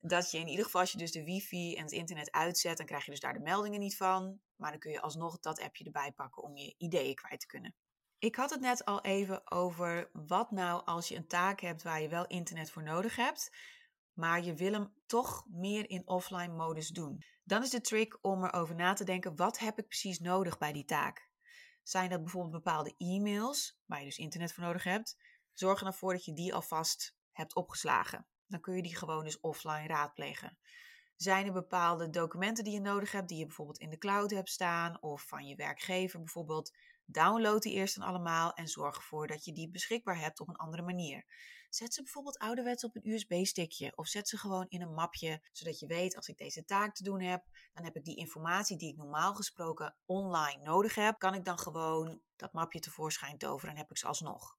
Dat 0.00 0.30
je 0.30 0.38
in 0.38 0.48
ieder 0.48 0.64
geval, 0.64 0.80
als 0.80 0.92
je 0.92 0.98
dus 0.98 1.12
de 1.12 1.24
wifi 1.24 1.74
en 1.74 1.82
het 1.82 1.92
internet 1.92 2.30
uitzet, 2.30 2.76
dan 2.76 2.86
krijg 2.86 3.04
je 3.04 3.10
dus 3.10 3.20
daar 3.20 3.32
de 3.32 3.40
meldingen 3.40 3.80
niet 3.80 3.96
van. 3.96 4.40
Maar 4.56 4.70
dan 4.70 4.80
kun 4.80 4.90
je 4.90 5.00
alsnog 5.00 5.38
dat 5.38 5.60
appje 5.60 5.84
erbij 5.84 6.12
pakken 6.12 6.42
om 6.42 6.56
je 6.56 6.74
ideeën 6.78 7.14
kwijt 7.14 7.40
te 7.40 7.46
kunnen. 7.46 7.74
Ik 8.22 8.36
had 8.36 8.50
het 8.50 8.60
net 8.60 8.84
al 8.84 9.00
even 9.00 9.50
over 9.50 10.10
wat 10.12 10.50
nou 10.50 10.84
als 10.84 11.08
je 11.08 11.16
een 11.16 11.26
taak 11.26 11.60
hebt 11.60 11.82
waar 11.82 12.02
je 12.02 12.08
wel 12.08 12.26
internet 12.26 12.70
voor 12.70 12.82
nodig 12.82 13.16
hebt, 13.16 13.52
maar 14.12 14.44
je 14.44 14.54
wil 14.54 14.72
hem 14.72 14.92
toch 15.06 15.44
meer 15.48 15.90
in 15.90 16.08
offline 16.08 16.54
modus 16.54 16.88
doen. 16.88 17.24
Dan 17.44 17.62
is 17.62 17.70
de 17.70 17.80
trick 17.80 18.18
om 18.20 18.44
erover 18.44 18.74
na 18.74 18.92
te 18.92 19.04
denken: 19.04 19.36
wat 19.36 19.58
heb 19.58 19.78
ik 19.78 19.86
precies 19.86 20.18
nodig 20.18 20.58
bij 20.58 20.72
die 20.72 20.84
taak? 20.84 21.28
Zijn 21.82 22.10
dat 22.10 22.20
bijvoorbeeld 22.22 22.64
bepaalde 22.64 22.94
e-mails 22.96 23.80
waar 23.86 23.98
je 23.98 24.04
dus 24.04 24.18
internet 24.18 24.52
voor 24.52 24.64
nodig 24.64 24.84
hebt? 24.84 25.16
Zorg 25.52 25.80
er 25.80 25.86
ervoor 25.86 26.12
dat 26.12 26.24
je 26.24 26.32
die 26.32 26.54
alvast 26.54 27.16
hebt 27.32 27.54
opgeslagen. 27.54 28.26
Dan 28.46 28.60
kun 28.60 28.76
je 28.76 28.82
die 28.82 28.96
gewoon 28.96 29.24
dus 29.24 29.40
offline 29.40 29.86
raadplegen. 29.86 30.58
Zijn 31.16 31.46
er 31.46 31.52
bepaalde 31.52 32.10
documenten 32.10 32.64
die 32.64 32.72
je 32.72 32.80
nodig 32.80 33.12
hebt, 33.12 33.28
die 33.28 33.38
je 33.38 33.46
bijvoorbeeld 33.46 33.78
in 33.78 33.90
de 33.90 33.98
cloud 33.98 34.30
hebt 34.30 34.50
staan, 34.50 35.02
of 35.02 35.22
van 35.22 35.46
je 35.46 35.56
werkgever 35.56 36.18
bijvoorbeeld? 36.18 36.72
Download 37.06 37.62
die 37.62 37.72
eerst 37.72 37.96
en 37.96 38.02
allemaal 38.02 38.52
en 38.52 38.68
zorg 38.68 38.96
ervoor 38.96 39.26
dat 39.26 39.44
je 39.44 39.52
die 39.52 39.70
beschikbaar 39.70 40.18
hebt 40.18 40.40
op 40.40 40.48
een 40.48 40.56
andere 40.56 40.82
manier. 40.82 41.24
Zet 41.68 41.94
ze 41.94 42.02
bijvoorbeeld 42.02 42.38
ouderwets 42.38 42.84
op 42.84 42.96
een 42.96 43.08
USB-stickje 43.08 43.92
of 43.96 44.06
zet 44.06 44.28
ze 44.28 44.36
gewoon 44.36 44.66
in 44.68 44.82
een 44.82 44.94
mapje, 44.94 45.42
zodat 45.52 45.78
je 45.78 45.86
weet 45.86 46.16
als 46.16 46.28
ik 46.28 46.38
deze 46.38 46.64
taak 46.64 46.94
te 46.94 47.02
doen 47.02 47.20
heb, 47.20 47.44
dan 47.72 47.84
heb 47.84 47.96
ik 47.96 48.04
die 48.04 48.16
informatie 48.16 48.76
die 48.76 48.90
ik 48.90 48.96
normaal 48.96 49.34
gesproken 49.34 49.96
online 50.06 50.62
nodig 50.62 50.94
heb, 50.94 51.18
kan 51.18 51.34
ik 51.34 51.44
dan 51.44 51.58
gewoon 51.58 52.20
dat 52.36 52.52
mapje 52.52 52.80
tevoorschijn 52.80 53.38
toveren 53.38 53.70
en 53.70 53.80
heb 53.80 53.90
ik 53.90 53.98
ze 53.98 54.06
alsnog. 54.06 54.56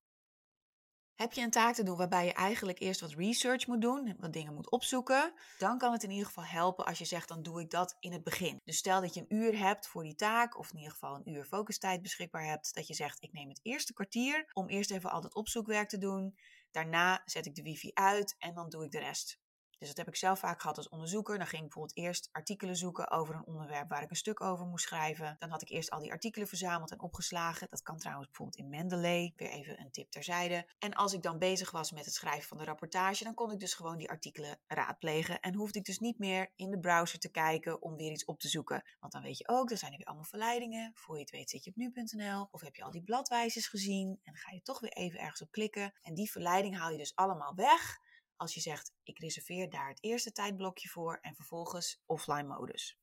Heb 1.15 1.33
je 1.33 1.41
een 1.41 1.49
taak 1.49 1.75
te 1.75 1.83
doen 1.83 1.97
waarbij 1.97 2.25
je 2.25 2.33
eigenlijk 2.33 2.79
eerst 2.79 3.01
wat 3.01 3.13
research 3.13 3.67
moet 3.67 3.81
doen, 3.81 4.15
wat 4.19 4.33
dingen 4.33 4.53
moet 4.53 4.71
opzoeken, 4.71 5.33
dan 5.57 5.77
kan 5.77 5.91
het 5.91 6.03
in 6.03 6.09
ieder 6.09 6.25
geval 6.25 6.43
helpen 6.43 6.85
als 6.85 6.97
je 6.97 7.05
zegt 7.05 7.27
dan 7.27 7.43
doe 7.43 7.61
ik 7.61 7.69
dat 7.69 7.95
in 7.99 8.11
het 8.11 8.23
begin. 8.23 8.59
Dus 8.63 8.77
stel 8.77 9.01
dat 9.01 9.13
je 9.13 9.19
een 9.19 9.35
uur 9.35 9.57
hebt 9.57 9.87
voor 9.87 10.03
die 10.03 10.15
taak, 10.15 10.57
of 10.57 10.71
in 10.71 10.77
ieder 10.77 10.91
geval 10.91 11.15
een 11.15 11.29
uur 11.29 11.45
focustijd 11.45 12.01
beschikbaar 12.01 12.45
hebt, 12.45 12.75
dat 12.75 12.87
je 12.87 12.93
zegt 12.93 13.23
ik 13.23 13.33
neem 13.33 13.49
het 13.49 13.59
eerste 13.63 13.93
kwartier 13.93 14.49
om 14.53 14.67
eerst 14.67 14.91
even 14.91 15.11
al 15.11 15.21
dat 15.21 15.35
opzoekwerk 15.35 15.89
te 15.89 15.97
doen. 15.97 16.37
Daarna 16.71 17.21
zet 17.25 17.45
ik 17.45 17.55
de 17.55 17.61
wifi 17.61 17.91
uit 17.93 18.35
en 18.37 18.53
dan 18.53 18.69
doe 18.69 18.85
ik 18.85 18.91
de 18.91 18.99
rest. 18.99 19.41
Dus 19.83 19.91
dat 19.91 20.05
heb 20.05 20.13
ik 20.13 20.19
zelf 20.19 20.39
vaak 20.39 20.61
gehad 20.61 20.77
als 20.77 20.89
onderzoeker. 20.89 21.37
Dan 21.37 21.47
ging 21.47 21.61
ik 21.63 21.69
bijvoorbeeld 21.69 21.97
eerst 21.97 22.29
artikelen 22.31 22.75
zoeken 22.75 23.11
over 23.11 23.35
een 23.35 23.45
onderwerp 23.45 23.89
waar 23.89 24.01
ik 24.01 24.09
een 24.09 24.15
stuk 24.15 24.41
over 24.41 24.65
moest 24.65 24.85
schrijven. 24.85 25.35
Dan 25.39 25.49
had 25.49 25.61
ik 25.61 25.69
eerst 25.69 25.89
al 25.89 25.99
die 25.99 26.11
artikelen 26.11 26.47
verzameld 26.47 26.91
en 26.91 27.01
opgeslagen. 27.01 27.67
Dat 27.69 27.81
kan 27.81 27.97
trouwens 27.97 28.27
bijvoorbeeld 28.27 28.57
in 28.57 28.69
Mendeley. 28.69 29.33
Weer 29.35 29.49
even 29.49 29.79
een 29.79 29.91
tip 29.91 30.11
terzijde. 30.11 30.69
En 30.79 30.93
als 30.93 31.13
ik 31.13 31.21
dan 31.21 31.37
bezig 31.37 31.71
was 31.71 31.91
met 31.91 32.05
het 32.05 32.13
schrijven 32.13 32.47
van 32.47 32.57
de 32.57 32.63
rapportage, 32.63 33.23
dan 33.23 33.33
kon 33.33 33.51
ik 33.51 33.59
dus 33.59 33.73
gewoon 33.73 33.97
die 33.97 34.09
artikelen 34.09 34.59
raadplegen. 34.67 35.39
En 35.39 35.55
hoefde 35.55 35.79
ik 35.79 35.85
dus 35.85 35.99
niet 35.99 36.19
meer 36.19 36.51
in 36.55 36.71
de 36.71 36.79
browser 36.79 37.19
te 37.19 37.31
kijken 37.31 37.81
om 37.81 37.95
weer 37.95 38.11
iets 38.11 38.25
op 38.25 38.39
te 38.39 38.47
zoeken. 38.47 38.83
Want 38.99 39.13
dan 39.13 39.21
weet 39.21 39.37
je 39.37 39.47
ook, 39.47 39.71
er 39.71 39.77
zijn 39.77 39.91
er 39.91 39.97
weer 39.97 40.07
allemaal 40.07 40.25
verleidingen. 40.25 40.91
Voor 40.95 41.15
je 41.15 41.21
het 41.21 41.31
weet 41.31 41.49
zit 41.49 41.63
je 41.63 41.69
op 41.69 41.75
nu.nl. 41.75 42.47
Of 42.51 42.61
heb 42.61 42.75
je 42.75 42.83
al 42.83 42.91
die 42.91 43.03
bladwijzers 43.03 43.67
gezien. 43.67 44.19
En 44.23 44.35
ga 44.35 44.51
je 44.51 44.61
toch 44.61 44.79
weer 44.79 44.93
even 44.93 45.19
ergens 45.19 45.41
op 45.41 45.51
klikken. 45.51 45.93
En 46.01 46.13
die 46.13 46.31
verleiding 46.31 46.77
haal 46.77 46.91
je 46.91 46.97
dus 46.97 47.15
allemaal 47.15 47.55
weg 47.55 48.01
als 48.35 48.53
je 48.53 48.59
zegt 48.59 48.91
ik 49.03 49.19
reserveer 49.19 49.69
daar 49.69 49.89
het 49.89 50.03
eerste 50.03 50.31
tijdblokje 50.31 50.89
voor 50.89 51.17
en 51.21 51.35
vervolgens 51.35 52.01
offline 52.05 52.43
modus. 52.43 52.97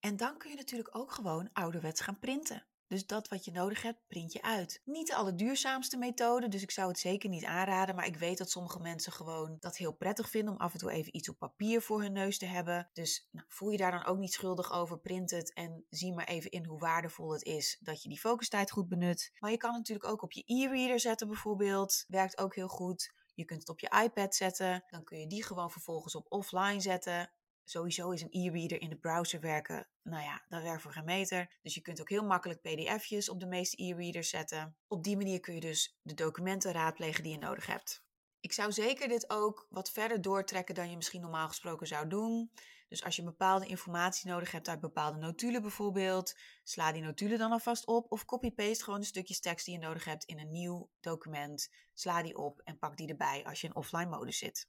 En 0.00 0.16
dan 0.16 0.38
kun 0.38 0.50
je 0.50 0.56
natuurlijk 0.56 0.96
ook 0.96 1.12
gewoon 1.12 1.50
ouderwets 1.52 2.00
gaan 2.00 2.18
printen. 2.18 2.66
Dus 2.88 3.06
dat 3.06 3.28
wat 3.28 3.44
je 3.44 3.50
nodig 3.50 3.82
hebt, 3.82 4.06
print 4.06 4.32
je 4.32 4.42
uit. 4.42 4.80
Niet 4.84 5.06
de 5.06 5.14
allerduurzaamste 5.14 5.96
methode, 5.96 6.48
dus 6.48 6.62
ik 6.62 6.70
zou 6.70 6.88
het 6.88 6.98
zeker 6.98 7.28
niet 7.28 7.44
aanraden. 7.44 7.94
Maar 7.94 8.06
ik 8.06 8.16
weet 8.16 8.38
dat 8.38 8.50
sommige 8.50 8.80
mensen 8.80 9.12
gewoon 9.12 9.56
dat 9.60 9.76
heel 9.76 9.92
prettig 9.92 10.30
vinden 10.30 10.54
om 10.54 10.60
af 10.60 10.72
en 10.72 10.78
toe 10.78 10.90
even 10.90 11.16
iets 11.16 11.28
op 11.28 11.38
papier 11.38 11.82
voor 11.82 12.02
hun 12.02 12.12
neus 12.12 12.38
te 12.38 12.46
hebben. 12.46 12.90
Dus 12.92 13.28
nou, 13.30 13.46
voel 13.48 13.70
je 13.70 13.76
daar 13.76 13.90
dan 13.90 14.04
ook 14.04 14.18
niet 14.18 14.32
schuldig 14.32 14.72
over, 14.72 14.98
print 14.98 15.30
het 15.30 15.52
en 15.52 15.84
zie 15.90 16.14
maar 16.14 16.26
even 16.26 16.50
in 16.50 16.64
hoe 16.66 16.78
waardevol 16.78 17.32
het 17.32 17.44
is 17.44 17.78
dat 17.80 18.02
je 18.02 18.08
die 18.08 18.20
focustijd 18.20 18.70
goed 18.70 18.88
benut. 18.88 19.32
Maar 19.38 19.50
je 19.50 19.56
kan 19.56 19.72
natuurlijk 19.72 20.08
ook 20.08 20.22
op 20.22 20.32
je 20.32 20.42
e-reader 20.46 21.00
zetten 21.00 21.28
bijvoorbeeld. 21.28 22.04
Werkt 22.08 22.38
ook 22.38 22.54
heel 22.54 22.68
goed. 22.68 23.14
Je 23.36 23.44
kunt 23.44 23.60
het 23.60 23.68
op 23.68 23.80
je 23.80 24.02
iPad 24.04 24.34
zetten. 24.34 24.84
Dan 24.90 25.04
kun 25.04 25.18
je 25.18 25.26
die 25.26 25.44
gewoon 25.44 25.70
vervolgens 25.70 26.14
op 26.14 26.26
offline 26.28 26.80
zetten. 26.80 27.30
Sowieso 27.64 28.10
is 28.10 28.22
een 28.22 28.28
e-reader 28.30 28.80
in 28.80 28.88
de 28.88 28.96
browser 28.96 29.40
werken. 29.40 29.88
Nou 30.02 30.22
ja, 30.22 30.44
dat 30.48 30.62
werkt 30.62 30.82
voor 30.82 30.92
geen 30.92 31.04
meter. 31.04 31.58
Dus 31.62 31.74
je 31.74 31.80
kunt 31.80 32.00
ook 32.00 32.08
heel 32.08 32.24
makkelijk 32.24 32.60
pdf'jes 32.60 33.28
op 33.28 33.40
de 33.40 33.46
meeste 33.46 33.82
e-readers 33.82 34.28
zetten. 34.28 34.76
Op 34.88 35.04
die 35.04 35.16
manier 35.16 35.40
kun 35.40 35.54
je 35.54 35.60
dus 35.60 35.98
de 36.02 36.14
documenten 36.14 36.72
raadplegen 36.72 37.22
die 37.22 37.32
je 37.32 37.38
nodig 37.38 37.66
hebt. 37.66 38.04
Ik 38.40 38.52
zou 38.52 38.72
zeker 38.72 39.08
dit 39.08 39.30
ook 39.30 39.66
wat 39.70 39.90
verder 39.90 40.20
doortrekken 40.20 40.74
dan 40.74 40.90
je 40.90 40.96
misschien 40.96 41.20
normaal 41.20 41.48
gesproken 41.48 41.86
zou 41.86 42.08
doen. 42.08 42.50
Dus 42.88 43.04
als 43.04 43.16
je 43.16 43.22
bepaalde 43.22 43.66
informatie 43.66 44.30
nodig 44.30 44.50
hebt 44.52 44.68
uit 44.68 44.80
bepaalde 44.80 45.18
notulen 45.18 45.62
bijvoorbeeld, 45.62 46.38
sla 46.62 46.92
die 46.92 47.02
notulen 47.02 47.38
dan 47.38 47.52
alvast 47.52 47.86
op 47.86 48.12
of 48.12 48.24
copy-paste 48.24 48.84
gewoon 48.84 49.00
de 49.00 49.06
stukjes 49.06 49.40
tekst 49.40 49.64
die 49.66 49.74
je 49.74 49.86
nodig 49.86 50.04
hebt 50.04 50.24
in 50.24 50.38
een 50.38 50.50
nieuw 50.50 50.90
document. 51.00 51.70
Sla 51.94 52.22
die 52.22 52.36
op 52.36 52.60
en 52.64 52.78
pak 52.78 52.96
die 52.96 53.08
erbij 53.08 53.44
als 53.44 53.60
je 53.60 53.66
in 53.66 53.76
offline 53.76 54.10
modus 54.10 54.38
zit. 54.38 54.68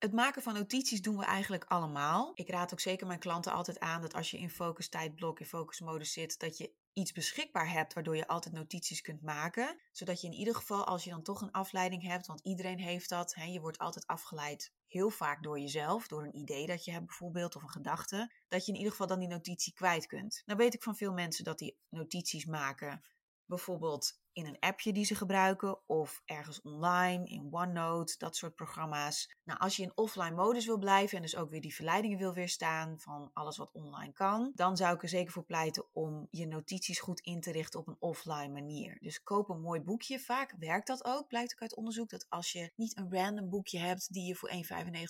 Het 0.00 0.12
maken 0.12 0.42
van 0.42 0.54
notities 0.54 1.02
doen 1.02 1.16
we 1.16 1.24
eigenlijk 1.24 1.64
allemaal. 1.64 2.30
Ik 2.34 2.48
raad 2.48 2.72
ook 2.72 2.80
zeker 2.80 3.06
mijn 3.06 3.18
klanten 3.18 3.52
altijd 3.52 3.80
aan 3.80 4.00
dat 4.00 4.14
als 4.14 4.30
je 4.30 4.38
in 4.38 4.50
focus 4.50 4.88
tijdblok, 4.88 5.40
in 5.40 5.46
focus 5.46 5.80
modus 5.80 6.12
zit, 6.12 6.38
dat 6.38 6.58
je 6.58 6.72
iets 6.92 7.12
beschikbaar 7.12 7.70
hebt 7.70 7.94
waardoor 7.94 8.16
je 8.16 8.26
altijd 8.26 8.54
notities 8.54 9.00
kunt 9.00 9.22
maken. 9.22 9.80
Zodat 9.92 10.20
je 10.20 10.26
in 10.26 10.32
ieder 10.32 10.54
geval, 10.54 10.84
als 10.84 11.04
je 11.04 11.10
dan 11.10 11.22
toch 11.22 11.40
een 11.40 11.50
afleiding 11.50 12.02
hebt, 12.02 12.26
want 12.26 12.40
iedereen 12.40 12.78
heeft 12.78 13.08
dat, 13.08 13.34
hè, 13.34 13.44
je 13.44 13.60
wordt 13.60 13.78
altijd 13.78 14.06
afgeleid 14.06 14.72
heel 14.86 15.10
vaak 15.10 15.42
door 15.42 15.58
jezelf, 15.58 16.08
door 16.08 16.24
een 16.24 16.36
idee 16.36 16.66
dat 16.66 16.84
je 16.84 16.92
hebt 16.92 17.06
bijvoorbeeld 17.06 17.56
of 17.56 17.62
een 17.62 17.70
gedachte, 17.70 18.32
dat 18.48 18.66
je 18.66 18.72
in 18.72 18.78
ieder 18.78 18.92
geval 18.92 19.06
dan 19.06 19.18
die 19.18 19.28
notitie 19.28 19.72
kwijt 19.72 20.06
kunt. 20.06 20.42
Nou 20.44 20.58
weet 20.58 20.74
ik 20.74 20.82
van 20.82 20.96
veel 20.96 21.12
mensen 21.12 21.44
dat 21.44 21.58
die 21.58 21.78
notities 21.88 22.44
maken 22.44 23.02
bijvoorbeeld 23.44 24.19
in 24.32 24.46
een 24.46 24.58
appje 24.58 24.92
die 24.92 25.04
ze 25.04 25.14
gebruiken 25.14 25.78
of 25.86 26.22
ergens 26.24 26.62
online, 26.62 27.26
in 27.26 27.48
OneNote, 27.50 28.14
dat 28.18 28.36
soort 28.36 28.54
programma's. 28.54 29.34
Nou, 29.44 29.58
als 29.58 29.76
je 29.76 29.82
in 29.82 29.92
offline 29.94 30.34
modus 30.34 30.66
wil 30.66 30.78
blijven 30.78 31.16
en 31.16 31.22
dus 31.22 31.36
ook 31.36 31.50
weer 31.50 31.60
die 31.60 31.74
verleidingen 31.74 32.18
wil 32.18 32.34
weerstaan 32.34 32.98
van 32.98 33.30
alles 33.32 33.56
wat 33.56 33.72
online 33.72 34.12
kan, 34.12 34.52
dan 34.54 34.76
zou 34.76 34.94
ik 34.94 35.02
er 35.02 35.08
zeker 35.08 35.32
voor 35.32 35.44
pleiten 35.44 35.86
om 35.92 36.26
je 36.30 36.46
notities 36.46 37.00
goed 37.00 37.20
in 37.20 37.40
te 37.40 37.52
richten 37.52 37.80
op 37.80 37.88
een 37.88 37.96
offline 37.98 38.48
manier. 38.48 38.98
Dus 39.00 39.22
koop 39.22 39.48
een 39.48 39.60
mooi 39.60 39.80
boekje. 39.80 40.18
Vaak 40.20 40.54
werkt 40.58 40.86
dat 40.86 41.04
ook, 41.04 41.28
blijkt 41.28 41.52
ook 41.52 41.60
uit 41.60 41.76
onderzoek, 41.76 42.10
dat 42.10 42.26
als 42.28 42.52
je 42.52 42.72
niet 42.76 42.96
een 42.96 43.12
random 43.12 43.48
boekje 43.50 43.78
hebt 43.78 44.12
die 44.12 44.26
je 44.26 44.34
voor 44.34 44.50
1,95 44.50 44.56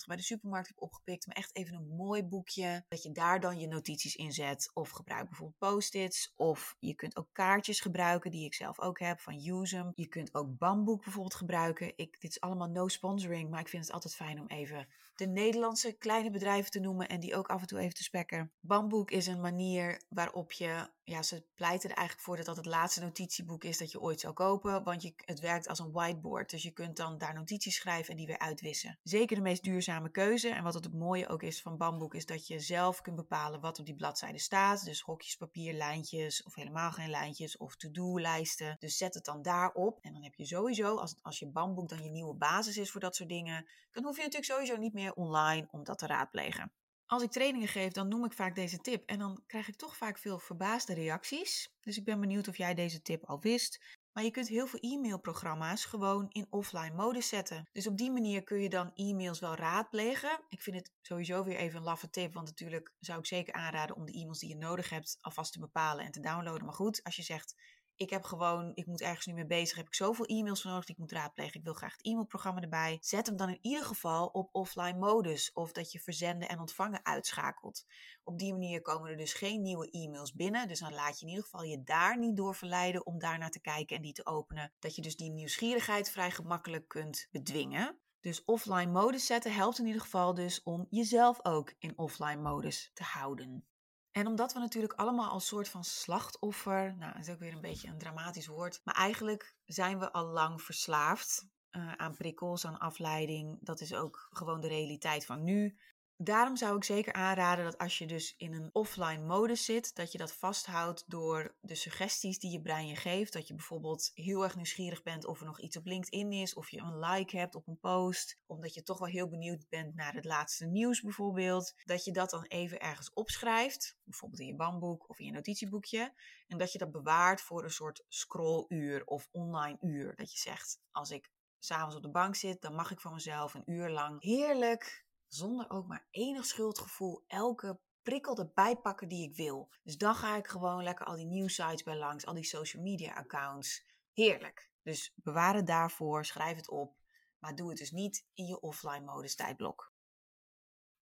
bij 0.05 0.15
de 0.15 0.21
supermarkt 0.23 0.67
hebt 0.67 0.79
opgepikt, 0.79 1.27
maar 1.27 1.35
echt 1.35 1.55
even 1.55 1.75
een 1.75 1.95
mooi 1.95 2.23
boekje, 2.23 2.85
dat 2.87 3.03
je 3.03 3.11
daar 3.11 3.39
dan 3.39 3.59
je 3.59 3.67
notities 3.67 4.15
in 4.15 4.31
zet. 4.31 4.71
Of 4.73 4.89
gebruik 4.89 5.27
bijvoorbeeld 5.27 5.57
post-its, 5.57 6.33
of 6.35 6.75
je 6.79 6.95
kunt 6.95 7.17
ook 7.17 7.29
kaartjes 7.31 7.79
gebruiken 7.79 8.31
die 8.31 8.45
ik 8.45 8.53
zelf 8.53 8.79
ook 8.79 8.99
heb 8.99 9.10
van 9.19 9.45
Usem. 9.45 9.91
Je 9.95 10.07
kunt 10.07 10.33
ook 10.33 10.57
Bamboek 10.57 11.03
bijvoorbeeld 11.03 11.35
gebruiken. 11.35 11.93
Ik, 11.95 12.21
dit 12.21 12.31
is 12.31 12.41
allemaal 12.41 12.69
no 12.69 12.87
sponsoring, 12.87 13.49
maar 13.49 13.59
ik 13.59 13.67
vind 13.67 13.83
het 13.83 13.93
altijd 13.93 14.15
fijn 14.15 14.39
om 14.39 14.47
even 14.47 14.87
de 15.15 15.27
Nederlandse 15.27 15.91
kleine 15.91 16.29
bedrijven 16.29 16.71
te 16.71 16.79
noemen 16.79 17.09
en 17.09 17.19
die 17.19 17.35
ook 17.35 17.47
af 17.47 17.61
en 17.61 17.67
toe 17.67 17.79
even 17.79 17.95
te 17.95 18.03
spekken. 18.03 18.51
Bamboek 18.59 19.11
is 19.11 19.27
een 19.27 19.41
manier 19.41 20.01
waarop 20.09 20.51
je, 20.51 20.89
ja, 21.11 21.21
ze 21.21 21.43
pleiten 21.55 21.89
er 21.89 21.95
eigenlijk 21.95 22.27
voor 22.27 22.37
dat 22.37 22.45
dat 22.45 22.55
het 22.55 22.65
laatste 22.65 23.01
notitieboek 23.01 23.63
is 23.63 23.77
dat 23.77 23.91
je 23.91 24.01
ooit 24.01 24.19
zou 24.19 24.33
kopen, 24.33 24.83
want 24.83 25.01
je, 25.01 25.13
het 25.25 25.39
werkt 25.39 25.67
als 25.67 25.79
een 25.79 25.91
whiteboard. 25.91 26.49
Dus 26.49 26.63
je 26.63 26.71
kunt 26.71 26.97
dan 26.97 27.17
daar 27.17 27.33
notities 27.33 27.75
schrijven 27.75 28.11
en 28.11 28.17
die 28.17 28.27
weer 28.27 28.39
uitwissen. 28.39 28.99
Zeker 29.03 29.35
de 29.35 29.41
meest 29.41 29.63
duurzame 29.63 30.11
keuze. 30.11 30.49
En 30.49 30.63
wat 30.63 30.73
het 30.73 30.93
mooie 30.93 31.27
ook 31.27 31.43
is 31.43 31.61
van 31.61 31.77
Bamboek 31.77 32.15
is 32.15 32.25
dat 32.25 32.47
je 32.47 32.59
zelf 32.59 33.01
kunt 33.01 33.15
bepalen 33.15 33.59
wat 33.59 33.79
op 33.79 33.85
die 33.85 33.95
bladzijde 33.95 34.39
staat. 34.39 34.85
Dus 34.85 35.01
hokjes 35.01 35.35
papier, 35.35 35.73
lijntjes 35.73 36.43
of 36.43 36.55
helemaal 36.55 36.91
geen 36.91 37.09
lijntjes 37.09 37.57
of 37.57 37.75
to-do-lijsten. 37.75 38.75
Dus 38.79 38.97
zet 38.97 39.13
het 39.13 39.25
dan 39.25 39.41
daarop 39.41 39.99
en 40.01 40.13
dan 40.13 40.23
heb 40.23 40.35
je 40.35 40.45
sowieso, 40.45 40.95
als, 40.95 41.15
als 41.21 41.39
je 41.39 41.47
Bamboek 41.47 41.89
dan 41.89 42.03
je 42.03 42.09
nieuwe 42.09 42.35
basis 42.35 42.77
is 42.77 42.91
voor 42.91 43.01
dat 43.01 43.15
soort 43.15 43.29
dingen, 43.29 43.65
dan 43.91 44.03
hoef 44.03 44.15
je 44.15 44.23
natuurlijk 44.23 44.51
sowieso 44.51 44.77
niet 44.77 44.93
meer 44.93 45.13
online 45.13 45.67
om 45.71 45.83
dat 45.83 45.97
te 45.97 46.07
raadplegen. 46.07 46.71
Als 47.11 47.23
ik 47.23 47.31
trainingen 47.31 47.67
geef, 47.67 47.91
dan 47.91 48.07
noem 48.07 48.25
ik 48.25 48.33
vaak 48.33 48.55
deze 48.55 48.77
tip 48.77 49.09
en 49.09 49.19
dan 49.19 49.43
krijg 49.47 49.67
ik 49.67 49.75
toch 49.75 49.97
vaak 49.97 50.17
veel 50.17 50.39
verbaasde 50.39 50.93
reacties. 50.93 51.73
Dus 51.81 51.97
ik 51.97 52.03
ben 52.03 52.19
benieuwd 52.19 52.47
of 52.47 52.57
jij 52.57 52.73
deze 52.73 53.01
tip 53.01 53.25
al 53.25 53.39
wist. 53.41 53.79
Maar 54.13 54.23
je 54.23 54.31
kunt 54.31 54.47
heel 54.47 54.67
veel 54.67 54.79
e-mailprogramma's 54.79 55.85
gewoon 55.85 56.25
in 56.29 56.47
offline 56.49 56.95
modus 56.95 57.27
zetten. 57.27 57.69
Dus 57.71 57.87
op 57.87 57.97
die 57.97 58.11
manier 58.11 58.43
kun 58.43 58.61
je 58.61 58.69
dan 58.69 58.91
e-mails 58.95 59.39
wel 59.39 59.55
raadplegen. 59.55 60.39
Ik 60.49 60.61
vind 60.61 60.75
het 60.75 60.91
sowieso 61.01 61.43
weer 61.43 61.57
even 61.57 61.77
een 61.77 61.83
laffe 61.83 62.09
tip, 62.09 62.33
want 62.33 62.47
natuurlijk 62.47 62.93
zou 62.99 63.19
ik 63.19 63.25
zeker 63.25 63.53
aanraden 63.53 63.95
om 63.95 64.05
de 64.05 64.13
e-mails 64.13 64.39
die 64.39 64.49
je 64.49 64.55
nodig 64.55 64.89
hebt 64.89 65.17
alvast 65.21 65.53
te 65.53 65.59
bepalen 65.59 66.05
en 66.05 66.11
te 66.11 66.19
downloaden. 66.19 66.65
Maar 66.65 66.75
goed, 66.75 67.03
als 67.03 67.15
je 67.15 67.23
zegt 67.23 67.55
ik 68.01 68.09
heb 68.09 68.23
gewoon, 68.23 68.71
ik 68.73 68.85
moet 68.85 69.01
ergens 69.01 69.25
nu 69.25 69.33
mee 69.33 69.45
bezig, 69.45 69.77
heb 69.77 69.87
ik 69.87 69.93
zoveel 69.95 70.25
e-mails 70.25 70.63
nodig 70.63 70.85
die 70.85 70.95
ik 70.95 71.01
moet 71.01 71.11
raadplegen. 71.11 71.59
Ik 71.59 71.63
wil 71.63 71.73
graag 71.73 71.91
het 71.91 72.05
e-mailprogramma 72.05 72.61
erbij. 72.61 72.97
Zet 73.01 73.27
hem 73.27 73.37
dan 73.37 73.49
in 73.49 73.57
ieder 73.61 73.85
geval 73.85 74.27
op 74.27 74.49
offline 74.51 74.97
modus 74.97 75.53
of 75.53 75.71
dat 75.71 75.91
je 75.91 75.99
verzenden 75.99 76.49
en 76.49 76.59
ontvangen 76.59 77.05
uitschakelt. 77.05 77.85
Op 78.23 78.39
die 78.39 78.51
manier 78.51 78.81
komen 78.81 79.09
er 79.09 79.17
dus 79.17 79.33
geen 79.33 79.61
nieuwe 79.61 79.89
e-mails 79.89 80.33
binnen. 80.33 80.67
Dus 80.67 80.79
dan 80.79 80.93
laat 80.93 81.19
je 81.19 81.25
in 81.25 81.31
ieder 81.31 81.43
geval 81.43 81.63
je 81.63 81.83
daar 81.83 82.17
niet 82.17 82.37
door 82.37 82.55
verleiden 82.55 83.05
om 83.05 83.19
daar 83.19 83.37
naar 83.37 83.51
te 83.51 83.61
kijken 83.61 83.95
en 83.95 84.01
die 84.01 84.13
te 84.13 84.25
openen. 84.25 84.73
Dat 84.79 84.95
je 84.95 85.01
dus 85.01 85.15
die 85.15 85.31
nieuwsgierigheid 85.31 86.11
vrij 86.11 86.31
gemakkelijk 86.31 86.87
kunt 86.87 87.27
bedwingen. 87.31 87.99
Dus 88.19 88.45
offline 88.45 88.91
modus 88.91 89.25
zetten 89.25 89.53
helpt 89.53 89.79
in 89.79 89.85
ieder 89.85 90.01
geval 90.01 90.33
dus 90.33 90.63
om 90.63 90.87
jezelf 90.89 91.45
ook 91.45 91.73
in 91.79 91.97
offline 91.97 92.41
modus 92.41 92.91
te 92.93 93.03
houden. 93.03 93.65
En 94.11 94.27
omdat 94.27 94.53
we 94.53 94.59
natuurlijk 94.59 94.93
allemaal 94.93 95.29
als 95.29 95.47
soort 95.47 95.69
van 95.69 95.83
slachtoffer, 95.83 96.95
nou, 96.97 97.13
dat 97.13 97.21
is 97.21 97.29
ook 97.29 97.39
weer 97.39 97.53
een 97.53 97.61
beetje 97.61 97.87
een 97.87 97.97
dramatisch 97.97 98.47
woord, 98.47 98.81
maar 98.83 98.95
eigenlijk 98.95 99.55
zijn 99.65 99.99
we 99.99 100.11
al 100.11 100.25
lang 100.25 100.61
verslaafd 100.61 101.49
uh, 101.71 101.91
aan 101.91 102.15
prikkels, 102.15 102.65
aan 102.65 102.79
afleiding. 102.79 103.57
Dat 103.61 103.81
is 103.81 103.93
ook 103.93 104.27
gewoon 104.31 104.61
de 104.61 104.67
realiteit 104.67 105.25
van 105.25 105.43
nu 105.43 105.77
daarom 106.23 106.55
zou 106.55 106.75
ik 106.75 106.83
zeker 106.83 107.13
aanraden 107.13 107.65
dat 107.65 107.77
als 107.77 107.97
je 107.97 108.05
dus 108.05 108.33
in 108.37 108.53
een 108.53 108.69
offline 108.71 109.25
modus 109.25 109.65
zit, 109.65 109.95
dat 109.95 110.11
je 110.11 110.17
dat 110.17 110.33
vasthoudt 110.33 111.03
door 111.07 111.55
de 111.61 111.75
suggesties 111.75 112.39
die 112.39 112.51
je 112.51 112.61
brein 112.61 112.87
je 112.87 112.95
geeft. 112.95 113.33
Dat 113.33 113.47
je 113.47 113.55
bijvoorbeeld 113.55 114.11
heel 114.13 114.43
erg 114.43 114.55
nieuwsgierig 114.55 115.03
bent 115.03 115.25
of 115.25 115.39
er 115.39 115.45
nog 115.45 115.61
iets 115.61 115.77
op 115.77 115.85
LinkedIn 115.85 116.31
is, 116.31 116.53
of 116.53 116.69
je 116.69 116.79
een 116.79 116.99
like 116.99 117.37
hebt 117.37 117.55
op 117.55 117.67
een 117.67 117.79
post, 117.79 118.39
omdat 118.45 118.73
je 118.73 118.83
toch 118.83 118.99
wel 118.99 119.07
heel 119.07 119.29
benieuwd 119.29 119.69
bent 119.69 119.95
naar 119.95 120.13
het 120.13 120.25
laatste 120.25 120.65
nieuws 120.65 121.01
bijvoorbeeld. 121.01 121.73
Dat 121.83 122.05
je 122.05 122.11
dat 122.11 122.29
dan 122.29 122.43
even 122.43 122.79
ergens 122.79 123.13
opschrijft, 123.13 123.97
bijvoorbeeld 124.03 124.41
in 124.41 124.47
je 124.47 124.55
bamboek 124.55 125.09
of 125.09 125.19
in 125.19 125.25
je 125.25 125.31
notitieboekje. 125.31 126.13
En 126.47 126.57
dat 126.57 126.71
je 126.71 126.77
dat 126.77 126.91
bewaart 126.91 127.41
voor 127.41 127.63
een 127.63 127.71
soort 127.71 128.03
scrolluur 128.07 129.05
of 129.05 129.29
online 129.31 129.77
uur. 129.81 130.15
Dat 130.15 130.31
je 130.31 130.39
zegt, 130.39 130.79
als 130.91 131.11
ik 131.11 131.31
s'avonds 131.59 131.95
op 131.95 132.01
de 132.01 132.11
bank 132.11 132.35
zit, 132.35 132.61
dan 132.61 132.75
mag 132.75 132.91
ik 132.91 132.99
van 132.99 133.13
mezelf 133.13 133.53
een 133.53 133.71
uur 133.71 133.89
lang 133.89 134.21
heerlijk, 134.21 135.05
zonder 135.33 135.69
ook 135.69 135.87
maar 135.87 136.07
enig 136.11 136.45
schuldgevoel, 136.45 137.23
elke 137.27 137.79
prikkel 138.01 138.37
erbij 138.37 138.75
pakken 138.75 139.07
die 139.07 139.29
ik 139.29 139.35
wil. 139.35 139.69
Dus 139.83 139.97
dan 139.97 140.15
ga 140.15 140.37
ik 140.37 140.47
gewoon 140.47 140.83
lekker 140.83 141.05
al 141.05 141.15
die 141.15 141.25
nieuwsites 141.25 141.83
bij 141.83 141.97
langs, 141.97 142.25
al 142.25 142.33
die 142.33 142.43
social 142.43 142.83
media 142.83 143.13
accounts. 143.13 143.85
Heerlijk. 144.13 144.69
Dus 144.83 145.13
bewaar 145.15 145.55
het 145.55 145.67
daarvoor, 145.67 146.25
schrijf 146.25 146.55
het 146.55 146.69
op, 146.69 146.97
maar 147.39 147.55
doe 147.55 147.69
het 147.69 147.77
dus 147.77 147.91
niet 147.91 148.25
in 148.33 148.45
je 148.45 148.59
offline 148.59 149.05
modus 149.05 149.35
tijdblok. 149.35 149.93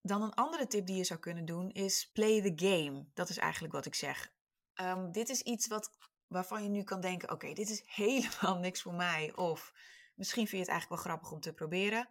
Dan 0.02 0.22
een 0.22 0.34
andere 0.34 0.66
tip 0.66 0.86
die 0.86 0.96
je 0.96 1.04
zou 1.04 1.20
kunnen 1.20 1.44
doen 1.44 1.70
is 1.70 2.10
play 2.12 2.40
the 2.42 2.66
game. 2.66 3.06
Dat 3.14 3.28
is 3.28 3.36
eigenlijk 3.36 3.72
wat 3.72 3.86
ik 3.86 3.94
zeg. 3.94 4.32
Ehm, 4.74 5.10
dit 5.10 5.28
is 5.28 5.42
iets 5.42 5.66
wat, 5.66 5.90
waarvan 6.26 6.62
je 6.62 6.68
nu 6.68 6.82
kan 6.82 7.00
denken: 7.00 7.30
oké, 7.30 7.52
dit 7.52 7.70
is 7.70 7.82
helemaal 8.04 8.58
niks 8.58 8.82
voor 8.82 8.94
mij. 8.94 9.36
Of 9.36 9.72
misschien 10.14 10.46
vind 10.46 10.66
je 10.66 10.70
het 10.70 10.78
eigenlijk 10.78 11.02
wel 11.02 11.12
grappig 11.12 11.32
om 11.32 11.40
te 11.40 11.52
proberen. 11.52 12.08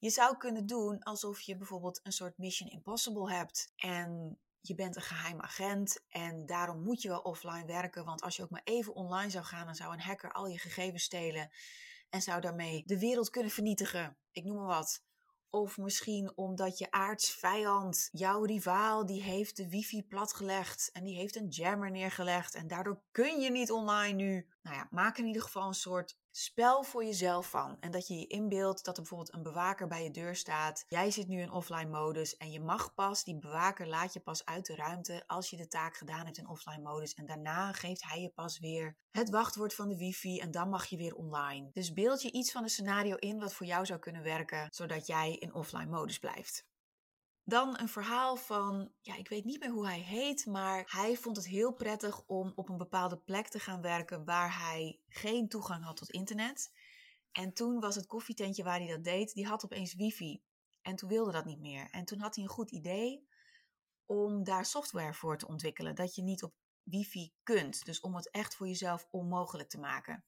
Je 0.00 0.10
zou 0.10 0.36
kunnen 0.36 0.66
doen 0.66 1.02
alsof 1.02 1.40
je 1.40 1.56
bijvoorbeeld 1.56 2.00
een 2.02 2.12
soort 2.12 2.38
Mission 2.38 2.70
Impossible 2.70 3.32
hebt. 3.32 3.72
En 3.76 4.38
je 4.60 4.74
bent 4.74 4.96
een 4.96 5.02
geheim 5.02 5.40
agent 5.40 6.04
en 6.08 6.46
daarom 6.46 6.82
moet 6.82 7.02
je 7.02 7.08
wel 7.08 7.20
offline 7.20 7.66
werken. 7.66 8.04
Want 8.04 8.22
als 8.22 8.36
je 8.36 8.42
ook 8.42 8.50
maar 8.50 8.64
even 8.64 8.94
online 8.94 9.30
zou 9.30 9.44
gaan, 9.44 9.66
dan 9.66 9.74
zou 9.74 9.92
een 9.92 10.00
hacker 10.00 10.32
al 10.32 10.46
je 10.46 10.58
gegevens 10.58 11.02
stelen. 11.02 11.50
En 12.10 12.22
zou 12.22 12.40
daarmee 12.40 12.82
de 12.86 12.98
wereld 12.98 13.30
kunnen 13.30 13.50
vernietigen. 13.50 14.16
Ik 14.32 14.44
noem 14.44 14.56
maar 14.56 14.66
wat. 14.66 15.02
Of 15.50 15.76
misschien 15.76 16.32
omdat 16.34 16.78
je 16.78 16.90
aardsvijand, 16.90 18.08
jouw 18.12 18.44
rivaal, 18.44 19.06
die 19.06 19.22
heeft 19.22 19.56
de 19.56 19.68
wifi 19.68 20.02
platgelegd 20.02 20.90
en 20.92 21.04
die 21.04 21.16
heeft 21.16 21.36
een 21.36 21.48
jammer 21.48 21.90
neergelegd 21.90 22.54
en 22.54 22.66
daardoor 22.66 23.00
kun 23.10 23.40
je 23.40 23.50
niet 23.50 23.70
online 23.70 24.14
nu. 24.14 24.48
Nou 24.62 24.76
ja, 24.76 24.88
maak 24.90 25.18
in 25.18 25.26
ieder 25.26 25.42
geval 25.42 25.68
een 25.68 25.74
soort 25.74 26.16
spel 26.38 26.82
voor 26.82 27.04
jezelf 27.04 27.50
van. 27.50 27.76
En 27.80 27.90
dat 27.90 28.06
je 28.06 28.14
je 28.14 28.26
inbeeldt 28.26 28.84
dat 28.84 28.96
er 28.96 29.02
bijvoorbeeld 29.02 29.34
een 29.34 29.42
bewaker 29.42 29.86
bij 29.86 30.02
je 30.02 30.10
deur 30.10 30.36
staat. 30.36 30.84
Jij 30.88 31.10
zit 31.10 31.28
nu 31.28 31.40
in 31.40 31.50
offline 31.50 31.90
modus 31.90 32.36
en 32.36 32.50
je 32.50 32.60
mag 32.60 32.94
pas, 32.94 33.24
die 33.24 33.38
bewaker 33.38 33.86
laat 33.86 34.12
je 34.12 34.20
pas 34.20 34.44
uit 34.44 34.66
de 34.66 34.74
ruimte 34.74 35.24
als 35.26 35.50
je 35.50 35.56
de 35.56 35.66
taak 35.66 35.96
gedaan 35.96 36.24
hebt 36.24 36.38
in 36.38 36.48
offline 36.48 36.82
modus. 36.82 37.14
En 37.14 37.26
daarna 37.26 37.72
geeft 37.72 38.02
hij 38.04 38.20
je 38.20 38.28
pas 38.28 38.58
weer 38.58 38.96
het 39.10 39.30
wachtwoord 39.30 39.74
van 39.74 39.88
de 39.88 39.96
wifi 39.96 40.38
en 40.38 40.50
dan 40.50 40.68
mag 40.68 40.86
je 40.86 40.96
weer 40.96 41.14
online. 41.14 41.70
Dus 41.72 41.92
beeld 41.92 42.22
je 42.22 42.32
iets 42.32 42.52
van 42.52 42.62
een 42.62 42.68
scenario 42.68 43.16
in 43.16 43.38
wat 43.38 43.54
voor 43.54 43.66
jou 43.66 43.86
zou 43.86 43.98
kunnen 43.98 44.22
werken, 44.22 44.68
zodat 44.70 45.06
jij 45.06 45.36
in 45.36 45.54
offline 45.54 45.90
modus 45.90 46.18
blijft. 46.18 46.66
Dan 47.48 47.78
een 47.78 47.88
verhaal 47.88 48.36
van, 48.36 48.92
ja, 49.00 49.16
ik 49.16 49.28
weet 49.28 49.44
niet 49.44 49.60
meer 49.60 49.70
hoe 49.70 49.86
hij 49.86 50.00
heet, 50.00 50.46
maar 50.46 50.82
hij 50.86 51.16
vond 51.16 51.36
het 51.36 51.46
heel 51.46 51.72
prettig 51.72 52.22
om 52.26 52.52
op 52.54 52.68
een 52.68 52.76
bepaalde 52.76 53.18
plek 53.18 53.48
te 53.48 53.58
gaan 53.58 53.80
werken 53.80 54.24
waar 54.24 54.58
hij 54.58 55.00
geen 55.08 55.48
toegang 55.48 55.84
had 55.84 55.96
tot 55.96 56.10
internet. 56.10 56.72
En 57.32 57.52
toen 57.52 57.80
was 57.80 57.94
het 57.94 58.06
koffietentje 58.06 58.62
waar 58.62 58.78
hij 58.78 58.88
dat 58.88 59.04
deed, 59.04 59.32
die 59.32 59.46
had 59.46 59.64
opeens 59.64 59.94
wifi. 59.94 60.42
En 60.82 60.96
toen 60.96 61.08
wilde 61.08 61.32
dat 61.32 61.44
niet 61.44 61.60
meer. 61.60 61.90
En 61.90 62.04
toen 62.04 62.20
had 62.20 62.34
hij 62.34 62.44
een 62.44 62.50
goed 62.50 62.70
idee 62.70 63.28
om 64.06 64.44
daar 64.44 64.64
software 64.64 65.14
voor 65.14 65.38
te 65.38 65.48
ontwikkelen, 65.48 65.94
dat 65.94 66.14
je 66.14 66.22
niet 66.22 66.42
op 66.42 66.54
wifi 66.82 67.32
kunt. 67.42 67.84
Dus 67.84 68.00
om 68.00 68.14
het 68.14 68.30
echt 68.30 68.54
voor 68.54 68.66
jezelf 68.66 69.06
onmogelijk 69.10 69.68
te 69.68 69.78
maken. 69.78 70.24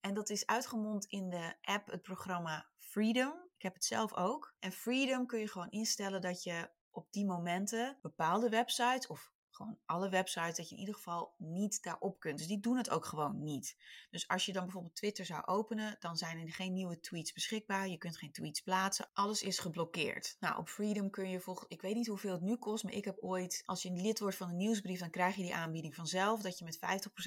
En 0.00 0.14
dat 0.14 0.30
is 0.30 0.46
uitgemond 0.46 1.06
in 1.06 1.30
de 1.30 1.56
app, 1.60 1.90
het 1.90 2.02
programma 2.02 2.68
Freedom. 2.76 3.47
Ik 3.58 3.64
heb 3.64 3.74
het 3.74 3.84
zelf 3.84 4.14
ook. 4.14 4.54
En 4.58 4.72
Freedom 4.72 5.26
kun 5.26 5.38
je 5.38 5.48
gewoon 5.48 5.70
instellen 5.70 6.20
dat 6.20 6.42
je 6.42 6.70
op 6.90 7.12
die 7.12 7.26
momenten 7.26 7.98
bepaalde 8.02 8.48
websites 8.48 9.06
of 9.06 9.32
gewoon 9.58 9.78
alle 9.86 10.08
websites, 10.08 10.56
dat 10.56 10.68
je 10.68 10.74
in 10.74 10.80
ieder 10.80 10.94
geval 10.94 11.34
niet 11.36 11.82
daarop 11.82 12.20
kunt. 12.20 12.38
Dus 12.38 12.46
die 12.46 12.60
doen 12.60 12.76
het 12.76 12.90
ook 12.90 13.04
gewoon 13.04 13.42
niet. 13.42 13.76
Dus 14.10 14.28
als 14.28 14.46
je 14.46 14.52
dan 14.52 14.62
bijvoorbeeld 14.62 14.94
Twitter 14.94 15.24
zou 15.24 15.46
openen, 15.46 15.96
dan 15.98 16.16
zijn 16.16 16.38
er 16.38 16.52
geen 16.52 16.72
nieuwe 16.72 17.00
tweets 17.00 17.32
beschikbaar. 17.32 17.88
Je 17.88 17.98
kunt 17.98 18.16
geen 18.16 18.32
tweets 18.32 18.60
plaatsen. 18.60 19.10
Alles 19.12 19.42
is 19.42 19.58
geblokkeerd. 19.58 20.36
Nou, 20.40 20.58
op 20.58 20.68
Freedom 20.68 21.10
kun 21.10 21.30
je 21.30 21.40
volgens, 21.40 21.66
ik 21.68 21.82
weet 21.82 21.94
niet 21.94 22.06
hoeveel 22.06 22.32
het 22.32 22.42
nu 22.42 22.56
kost, 22.56 22.84
maar 22.84 22.92
ik 22.92 23.04
heb 23.04 23.18
ooit, 23.20 23.62
als 23.64 23.82
je 23.82 23.90
lid 23.92 24.18
wordt 24.18 24.36
van 24.36 24.48
een 24.48 24.56
nieuwsbrief, 24.56 24.98
dan 24.98 25.10
krijg 25.10 25.36
je 25.36 25.42
die 25.42 25.54
aanbieding 25.54 25.94
vanzelf, 25.94 26.40
dat 26.42 26.58
je 26.58 26.64
met 26.64 26.78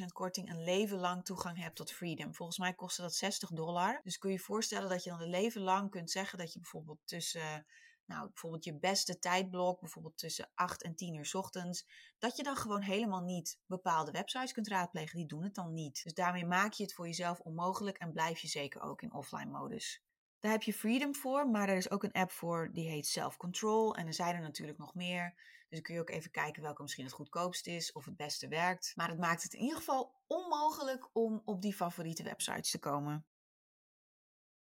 50% 0.01 0.05
korting 0.13 0.49
een 0.49 0.63
leven 0.63 0.97
lang 0.97 1.25
toegang 1.25 1.57
hebt 1.57 1.75
tot 1.75 1.91
Freedom. 1.91 2.35
Volgens 2.35 2.57
mij 2.57 2.73
kostte 2.73 3.01
dat 3.01 3.15
60 3.15 3.49
dollar. 3.49 4.01
Dus 4.03 4.17
kun 4.17 4.29
je 4.29 4.35
je 4.35 4.43
voorstellen 4.43 4.89
dat 4.89 5.03
je 5.03 5.09
dan 5.09 5.21
een 5.21 5.29
leven 5.29 5.61
lang 5.61 5.89
kunt 5.89 6.11
zeggen 6.11 6.37
dat 6.37 6.53
je 6.53 6.59
bijvoorbeeld 6.59 6.99
tussen 7.05 7.65
nou, 8.11 8.27
bijvoorbeeld 8.27 8.63
je 8.63 8.79
beste 8.79 9.19
tijdblok, 9.19 9.79
bijvoorbeeld 9.79 10.17
tussen 10.17 10.51
8 10.55 10.83
en 10.83 10.95
10 10.95 11.15
uur 11.15 11.25
s 11.25 11.33
ochtends, 11.33 11.87
dat 12.17 12.37
je 12.37 12.43
dan 12.43 12.55
gewoon 12.55 12.81
helemaal 12.81 13.21
niet 13.21 13.59
bepaalde 13.65 14.11
websites 14.11 14.51
kunt 14.51 14.67
raadplegen. 14.67 15.17
Die 15.17 15.27
doen 15.27 15.43
het 15.43 15.55
dan 15.55 15.73
niet. 15.73 16.03
Dus 16.03 16.13
daarmee 16.13 16.45
maak 16.45 16.73
je 16.73 16.83
het 16.83 16.93
voor 16.93 17.05
jezelf 17.05 17.39
onmogelijk 17.39 17.97
en 17.97 18.11
blijf 18.11 18.39
je 18.39 18.47
zeker 18.47 18.81
ook 18.81 19.01
in 19.01 19.13
offline 19.13 19.51
modus. 19.51 20.03
Daar 20.39 20.51
heb 20.51 20.63
je 20.63 20.73
Freedom 20.73 21.15
voor, 21.15 21.49
maar 21.49 21.69
er 21.69 21.77
is 21.77 21.91
ook 21.91 22.03
een 22.03 22.11
app 22.11 22.31
voor 22.31 22.69
die 22.73 22.89
heet 22.89 23.07
Self 23.07 23.37
Control. 23.37 23.95
En 23.95 24.07
er 24.07 24.13
zijn 24.13 24.35
er 24.35 24.41
natuurlijk 24.41 24.77
nog 24.77 24.93
meer. 24.93 25.33
Dus 25.35 25.69
dan 25.69 25.81
kun 25.81 25.93
je 25.93 26.01
ook 26.01 26.09
even 26.09 26.31
kijken 26.31 26.61
welke 26.61 26.81
misschien 26.81 27.05
het 27.05 27.13
goedkoopst 27.13 27.67
is 27.67 27.91
of 27.91 28.05
het 28.05 28.15
beste 28.15 28.47
werkt. 28.47 28.91
Maar 28.95 29.09
het 29.09 29.19
maakt 29.19 29.43
het 29.43 29.53
in 29.53 29.61
ieder 29.61 29.77
geval 29.77 30.15
onmogelijk 30.27 31.09
om 31.13 31.41
op 31.45 31.61
die 31.61 31.73
favoriete 31.73 32.23
websites 32.23 32.71
te 32.71 32.79
komen. 32.79 33.25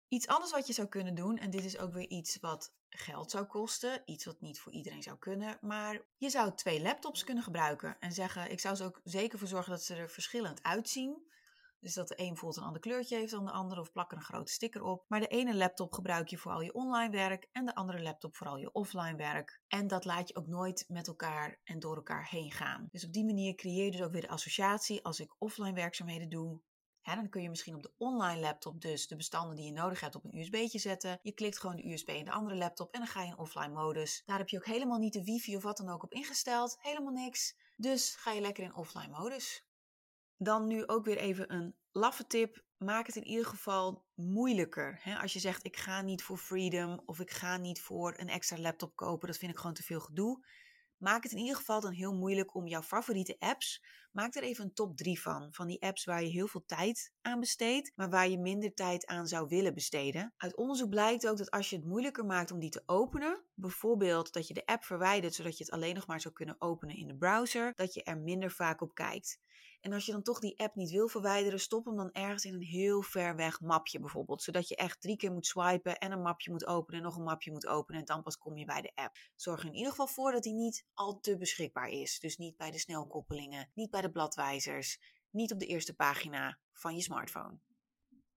Iets 0.09 0.27
anders 0.27 0.53
wat 0.53 0.67
je 0.67 0.73
zou 0.73 0.89
kunnen 0.89 1.15
doen, 1.15 1.39
en 1.39 1.51
dit 1.51 1.65
is 1.65 1.79
ook 1.79 1.93
weer 1.93 2.09
iets 2.09 2.39
wat 2.41 2.75
geld 2.89 3.31
zou 3.31 3.45
kosten, 3.45 4.03
iets 4.05 4.25
wat 4.25 4.41
niet 4.41 4.61
voor 4.61 4.73
iedereen 4.73 5.03
zou 5.03 5.19
kunnen, 5.19 5.59
maar 5.61 6.03
je 6.17 6.31
zou 6.31 6.55
twee 6.55 6.83
laptops 6.83 7.25
kunnen 7.25 7.45
gebruiken 7.45 7.97
en 8.01 8.13
zeggen: 8.13 8.51
ik 8.51 8.61
zou 8.61 8.75
ze 8.75 8.85
ook 8.85 9.01
zeker 9.05 9.39
voor 9.39 9.49
zorgen 9.49 9.71
dat 9.71 9.83
ze 9.83 9.95
er 9.95 10.11
verschillend 10.11 10.63
uitzien. 10.63 11.27
Dus 11.81 11.95
dat 11.95 12.09
de 12.09 12.15
een 12.21 12.29
bijvoorbeeld 12.29 12.61
een 12.61 12.67
ander 12.67 12.81
kleurtje 12.81 13.17
heeft 13.17 13.31
dan 13.31 13.45
de 13.45 13.51
andere 13.51 13.81
of 13.81 13.93
plak 13.93 14.11
er 14.11 14.17
een 14.17 14.23
grote 14.23 14.53
sticker 14.53 14.83
op. 14.83 15.05
Maar 15.09 15.21
de 15.21 15.27
ene 15.27 15.55
laptop 15.55 15.93
gebruik 15.93 16.29
je 16.29 16.39
voor 16.39 16.53
al 16.53 16.61
je 16.61 16.75
online 16.75 17.11
werk 17.11 17.49
en 17.53 17.65
de 17.65 17.75
andere 17.75 18.03
laptop 18.03 18.37
voor 18.37 18.47
al 18.47 18.57
je 18.57 18.73
offline 18.73 19.17
werk. 19.17 19.61
En 19.69 19.87
dat 19.87 20.05
laat 20.05 20.29
je 20.29 20.37
ook 20.37 20.47
nooit 20.47 20.85
met 20.89 21.07
elkaar 21.07 21.61
en 21.65 21.79
door 21.79 21.97
elkaar 21.97 22.29
heen 22.29 22.53
gaan. 22.53 22.89
Dus 22.91 23.05
op 23.05 23.13
die 23.13 23.25
manier 23.25 23.55
creëer 23.55 23.85
je 23.85 23.91
dus 23.91 24.03
ook 24.03 24.13
weer 24.13 24.21
de 24.21 24.29
associatie. 24.29 25.05
Als 25.05 25.21
ik 25.21 25.35
offline 25.39 25.73
werkzaamheden 25.73 26.29
doe, 26.29 26.61
dan 27.03 27.29
kun 27.29 27.43
je 27.43 27.49
misschien 27.49 27.75
op 27.75 27.83
de 27.83 27.93
online 27.99 28.41
laptop 28.41 28.81
dus 28.81 29.07
de 29.07 29.17
bestanden 29.17 29.57
die 29.57 29.65
je 29.65 29.73
nodig 29.73 30.01
hebt 30.01 30.15
op 30.15 30.25
een 30.25 30.39
USB'tje 30.39 30.79
zetten. 30.79 31.19
Je 31.23 31.33
klikt 31.33 31.59
gewoon 31.59 31.77
de 31.77 31.93
USB 31.93 32.09
in 32.09 32.25
de 32.25 32.31
andere 32.31 32.57
laptop 32.57 32.93
en 32.93 33.01
dan 33.01 33.09
ga 33.09 33.23
je 33.23 33.29
in 33.29 33.39
offline 33.39 33.73
modus. 33.73 34.23
Daar 34.27 34.39
heb 34.39 34.49
je 34.49 34.57
ook 34.57 34.67
helemaal 34.67 34.99
niet 34.99 35.13
de 35.13 35.25
wifi 35.25 35.57
of 35.57 35.63
wat 35.63 35.77
dan 35.77 35.89
ook 35.89 36.03
op 36.03 36.13
ingesteld. 36.13 36.77
Helemaal 36.81 37.13
niks. 37.13 37.57
Dus 37.77 38.15
ga 38.15 38.33
je 38.33 38.41
lekker 38.41 38.65
in 38.65 38.75
offline 38.75 39.19
modus. 39.19 39.67
Dan 40.37 40.67
nu 40.67 40.87
ook 40.87 41.05
weer 41.05 41.19
even 41.19 41.55
een 41.55 41.77
laffe 41.93 42.27
tip. 42.27 42.65
Maak 42.77 43.07
het 43.07 43.17
in 43.17 43.27
ieder 43.27 43.47
geval 43.47 44.05
moeilijker. 44.15 45.19
Als 45.21 45.33
je 45.33 45.39
zegt 45.39 45.65
ik 45.65 45.77
ga 45.77 46.03
niet 46.03 46.23
voor 46.23 46.39
freedom 46.39 47.03
of 47.07 47.21
ik 47.21 47.31
ga 47.31 47.57
niet 47.57 47.81
voor 47.81 48.15
een 48.19 48.29
extra 48.29 48.59
laptop 48.59 48.97
kopen. 48.97 49.29
Dat 49.29 49.39
vind 49.39 49.53
ik 49.53 49.59
gewoon 49.59 49.75
te 49.75 49.83
veel 49.83 50.01
gedoe. 50.01 50.47
Maak 50.99 51.23
het 51.23 51.33
in 51.33 51.39
ieder 51.39 51.57
geval 51.57 51.81
dan 51.81 51.93
heel 51.93 52.15
moeilijk 52.15 52.55
om 52.55 52.67
jouw 52.67 52.83
favoriete 52.83 53.37
apps. 53.39 53.85
Maak 54.13 54.35
er 54.35 54.43
even 54.43 54.65
een 54.65 54.73
top 54.73 54.97
3 54.97 55.21
van. 55.21 55.53
Van 55.53 55.67
die 55.67 55.83
apps 55.83 56.05
waar 56.05 56.23
je 56.23 56.29
heel 56.29 56.49
veel 56.49 56.65
tijd 56.67 57.13
aan 57.23 57.41
besteedt, 57.41 57.93
maar 57.95 58.11
waar 58.11 58.29
je 58.29 58.39
minder 58.39 58.75
tijd 58.75 59.07
aan 59.07 59.27
zou 59.27 59.49
willen 59.49 59.75
besteden. 59.75 60.35
Uit 60.37 60.57
onderzoek 60.57 60.91
blijkt 60.91 61.29
ook 61.29 61.37
dat 61.37 61.51
als 61.51 61.71
je 61.71 61.77
het 61.77 61.85
moeilijker 61.85 62.25
maakt 62.25 62.51
om 62.51 62.59
die 62.59 62.71
te 62.71 62.83
openen, 62.87 63.45
bijvoorbeeld 63.55 64.33
dat 64.33 64.49
je 64.49 64.55
de 64.55 64.67
app 64.67 64.85
verwijdert 64.85 65.35
zodat 65.35 65.59
je 65.59 65.65
het 65.65 65.73
alleen 65.73 65.95
nog 65.95 66.07
maar 66.07 66.21
zou 66.21 66.35
kunnen 66.35 66.57
openen 66.59 66.97
in 66.97 67.07
de 67.07 67.17
browser, 67.17 67.73
dat 67.75 67.95
je 67.95 68.03
er 68.03 68.19
minder 68.19 68.51
vaak 68.51 68.81
op 68.81 68.95
kijkt. 68.95 69.41
En 69.81 69.93
als 69.93 70.07
je 70.07 70.13
dan 70.13 70.23
toch 70.23 70.39
die 70.39 70.59
app 70.59 70.75
niet 70.75 70.91
wil 70.91 71.09
verwijderen, 71.09 71.61
stop 71.61 71.85
hem 71.85 71.97
dan 71.97 72.13
ergens 72.13 72.45
in 72.45 72.55
een 72.55 72.63
heel 72.63 73.03
ver 73.03 73.37
weg 73.37 73.61
mapje 73.61 74.01
bijvoorbeeld. 74.01 74.43
Zodat 74.43 74.69
je 74.69 74.77
echt 74.77 75.01
drie 75.01 75.17
keer 75.17 75.33
moet 75.33 75.47
swipen 75.47 75.99
en 75.99 76.13
een 76.13 76.23
mapje 76.23 76.51
moet 76.51 76.67
openen 76.67 76.99
en 76.99 77.05
nog 77.05 77.17
een 77.17 77.23
mapje 77.23 77.51
moet 77.51 77.67
openen 77.67 78.01
en 78.01 78.07
dan 78.07 78.23
pas 78.23 78.39
kom 78.39 78.57
je 78.57 78.65
bij 78.65 78.83
de 78.83 78.93
app. 78.95 79.17
Zorg 79.35 79.61
er 79.61 79.67
in 79.67 79.75
ieder 79.75 79.91
geval 79.91 80.07
voor 80.07 80.33
dat 80.33 80.43
die 80.43 80.55
niet 80.55 80.87
al 80.95 81.21
te 81.21 81.37
beschikbaar 81.37 81.89
is. 81.89 82.19
Dus 82.19 82.37
niet 82.37 82.57
bij 82.57 82.71
de 82.71 82.79
snelkoppelingen, 82.79 83.71
niet 83.75 83.91
bij 83.91 84.01
de 84.01 84.11
bladwijzers, 84.11 85.01
niet 85.31 85.53
op 85.53 85.59
de 85.59 85.67
eerste 85.67 85.95
pagina 85.95 86.59
van 86.73 86.95
je 86.95 87.03
smartphone. 87.03 87.59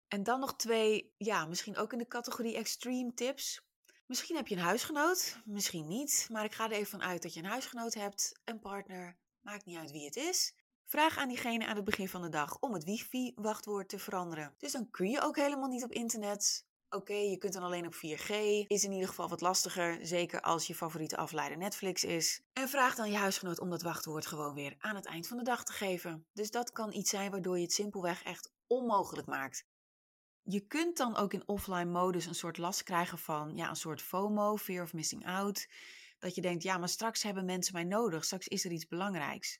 En 0.08 0.22
dan 0.22 0.40
nog 0.40 0.56
twee, 0.56 1.14
ja, 1.16 1.46
misschien 1.46 1.76
ook 1.76 1.92
in 1.92 1.98
de 1.98 2.06
categorie 2.06 2.56
extreme 2.56 3.14
tips. 3.14 3.62
Misschien 4.06 4.36
heb 4.36 4.46
je 4.46 4.56
een 4.56 4.62
huisgenoot, 4.62 5.40
misschien 5.44 5.86
niet, 5.86 6.26
maar 6.30 6.44
ik 6.44 6.52
ga 6.52 6.64
er 6.64 6.72
even 6.72 6.90
van 6.90 7.02
uit 7.02 7.22
dat 7.22 7.34
je 7.34 7.40
een 7.40 7.46
huisgenoot 7.46 7.94
hebt, 7.94 8.40
een 8.44 8.60
partner, 8.60 9.18
maakt 9.40 9.64
niet 9.64 9.76
uit 9.76 9.90
wie 9.90 10.04
het 10.04 10.16
is. 10.16 10.54
Vraag 10.90 11.16
aan 11.18 11.28
diegene 11.28 11.66
aan 11.66 11.76
het 11.76 11.84
begin 11.84 12.08
van 12.08 12.22
de 12.22 12.28
dag 12.28 12.58
om 12.60 12.72
het 12.72 12.84
wifi-wachtwoord 12.84 13.88
te 13.88 13.98
veranderen. 13.98 14.54
Dus 14.58 14.72
dan 14.72 14.90
kun 14.90 15.10
je 15.10 15.22
ook 15.22 15.36
helemaal 15.36 15.68
niet 15.68 15.84
op 15.84 15.92
internet. 15.92 16.66
Oké, 16.88 17.14
je 17.14 17.36
kunt 17.38 17.52
dan 17.52 17.62
alleen 17.62 17.86
op 17.86 17.94
4G. 17.94 18.30
Is 18.66 18.84
in 18.84 18.92
ieder 18.92 19.08
geval 19.08 19.28
wat 19.28 19.40
lastiger, 19.40 20.06
zeker 20.06 20.40
als 20.40 20.66
je 20.66 20.74
favoriete 20.74 21.16
afleider 21.16 21.58
Netflix 21.58 22.04
is. 22.04 22.42
En 22.52 22.68
vraag 22.68 22.94
dan 22.94 23.10
je 23.10 23.16
huisgenoot 23.16 23.60
om 23.60 23.70
dat 23.70 23.82
wachtwoord 23.82 24.26
gewoon 24.26 24.54
weer 24.54 24.74
aan 24.78 24.94
het 24.94 25.06
eind 25.06 25.26
van 25.26 25.36
de 25.36 25.42
dag 25.42 25.64
te 25.64 25.72
geven. 25.72 26.26
Dus 26.32 26.50
dat 26.50 26.72
kan 26.72 26.92
iets 26.92 27.10
zijn 27.10 27.30
waardoor 27.30 27.56
je 27.56 27.62
het 27.62 27.72
simpelweg 27.72 28.22
echt 28.22 28.52
onmogelijk 28.66 29.26
maakt. 29.26 29.64
Je 30.42 30.60
kunt 30.60 30.96
dan 30.96 31.16
ook 31.16 31.32
in 31.32 31.48
offline 31.48 31.90
modus 31.90 32.26
een 32.26 32.34
soort 32.34 32.58
last 32.58 32.82
krijgen 32.82 33.18
van 33.18 33.56
ja, 33.56 33.68
een 33.68 33.76
soort 33.76 34.02
FOMO, 34.02 34.56
fear 34.56 34.82
of 34.82 34.92
missing 34.92 35.26
out. 35.26 35.68
Dat 36.18 36.34
je 36.34 36.40
denkt, 36.40 36.62
ja, 36.62 36.78
maar 36.78 36.88
straks 36.88 37.22
hebben 37.22 37.44
mensen 37.44 37.74
mij 37.74 37.84
nodig, 37.84 38.24
straks 38.24 38.48
is 38.48 38.64
er 38.64 38.70
iets 38.70 38.86
belangrijks. 38.86 39.58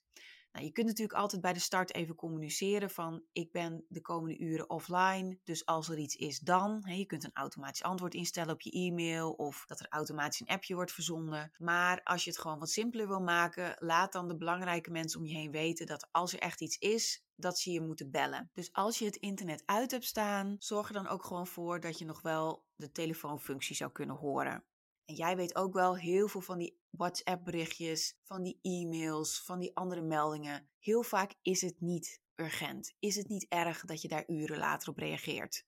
Nou, 0.52 0.64
je 0.64 0.72
kunt 0.72 0.86
natuurlijk 0.86 1.18
altijd 1.18 1.42
bij 1.42 1.52
de 1.52 1.58
start 1.58 1.94
even 1.94 2.14
communiceren 2.14 2.90
van 2.90 3.22
ik 3.32 3.52
ben 3.52 3.84
de 3.88 4.00
komende 4.00 4.38
uren 4.38 4.70
offline. 4.70 5.38
Dus 5.44 5.66
als 5.66 5.88
er 5.88 5.98
iets 5.98 6.16
is 6.16 6.38
dan. 6.38 6.82
Je 6.84 7.06
kunt 7.06 7.24
een 7.24 7.30
automatisch 7.34 7.82
antwoord 7.82 8.14
instellen 8.14 8.54
op 8.54 8.60
je 8.60 8.70
e-mail 8.70 9.32
of 9.32 9.64
dat 9.66 9.80
er 9.80 9.86
automatisch 9.88 10.40
een 10.40 10.46
appje 10.46 10.74
wordt 10.74 10.92
verzonden. 10.92 11.52
Maar 11.58 12.00
als 12.02 12.24
je 12.24 12.30
het 12.30 12.38
gewoon 12.38 12.58
wat 12.58 12.70
simpeler 12.70 13.08
wil 13.08 13.20
maken, 13.20 13.76
laat 13.78 14.12
dan 14.12 14.28
de 14.28 14.36
belangrijke 14.36 14.90
mensen 14.90 15.20
om 15.20 15.26
je 15.26 15.34
heen 15.34 15.50
weten 15.50 15.86
dat 15.86 16.08
als 16.10 16.32
er 16.32 16.38
echt 16.38 16.60
iets 16.60 16.78
is, 16.78 17.24
dat 17.34 17.58
ze 17.58 17.70
je 17.70 17.80
moeten 17.80 18.10
bellen. 18.10 18.50
Dus 18.52 18.72
als 18.72 18.98
je 18.98 19.04
het 19.04 19.16
internet 19.16 19.62
uit 19.66 19.90
hebt 19.90 20.04
staan, 20.04 20.56
zorg 20.58 20.88
er 20.88 20.94
dan 20.94 21.08
ook 21.08 21.24
gewoon 21.24 21.46
voor 21.46 21.80
dat 21.80 21.98
je 21.98 22.04
nog 22.04 22.22
wel 22.22 22.64
de 22.76 22.92
telefoonfunctie 22.92 23.76
zou 23.76 23.92
kunnen 23.92 24.16
horen. 24.16 24.64
En 25.10 25.16
jij 25.16 25.36
weet 25.36 25.56
ook 25.56 25.72
wel 25.72 25.96
heel 25.96 26.28
veel 26.28 26.40
van 26.40 26.58
die 26.58 26.78
WhatsApp-berichtjes, 26.90 28.16
van 28.22 28.42
die 28.42 28.58
e-mails, 28.62 29.42
van 29.44 29.58
die 29.58 29.76
andere 29.76 30.00
meldingen. 30.00 30.68
Heel 30.78 31.02
vaak 31.02 31.34
is 31.42 31.60
het 31.60 31.80
niet 31.80 32.20
urgent. 32.36 32.94
Is 32.98 33.16
het 33.16 33.28
niet 33.28 33.46
erg 33.48 33.84
dat 33.84 34.02
je 34.02 34.08
daar 34.08 34.24
uren 34.26 34.58
later 34.58 34.88
op 34.88 34.98
reageert? 34.98 35.64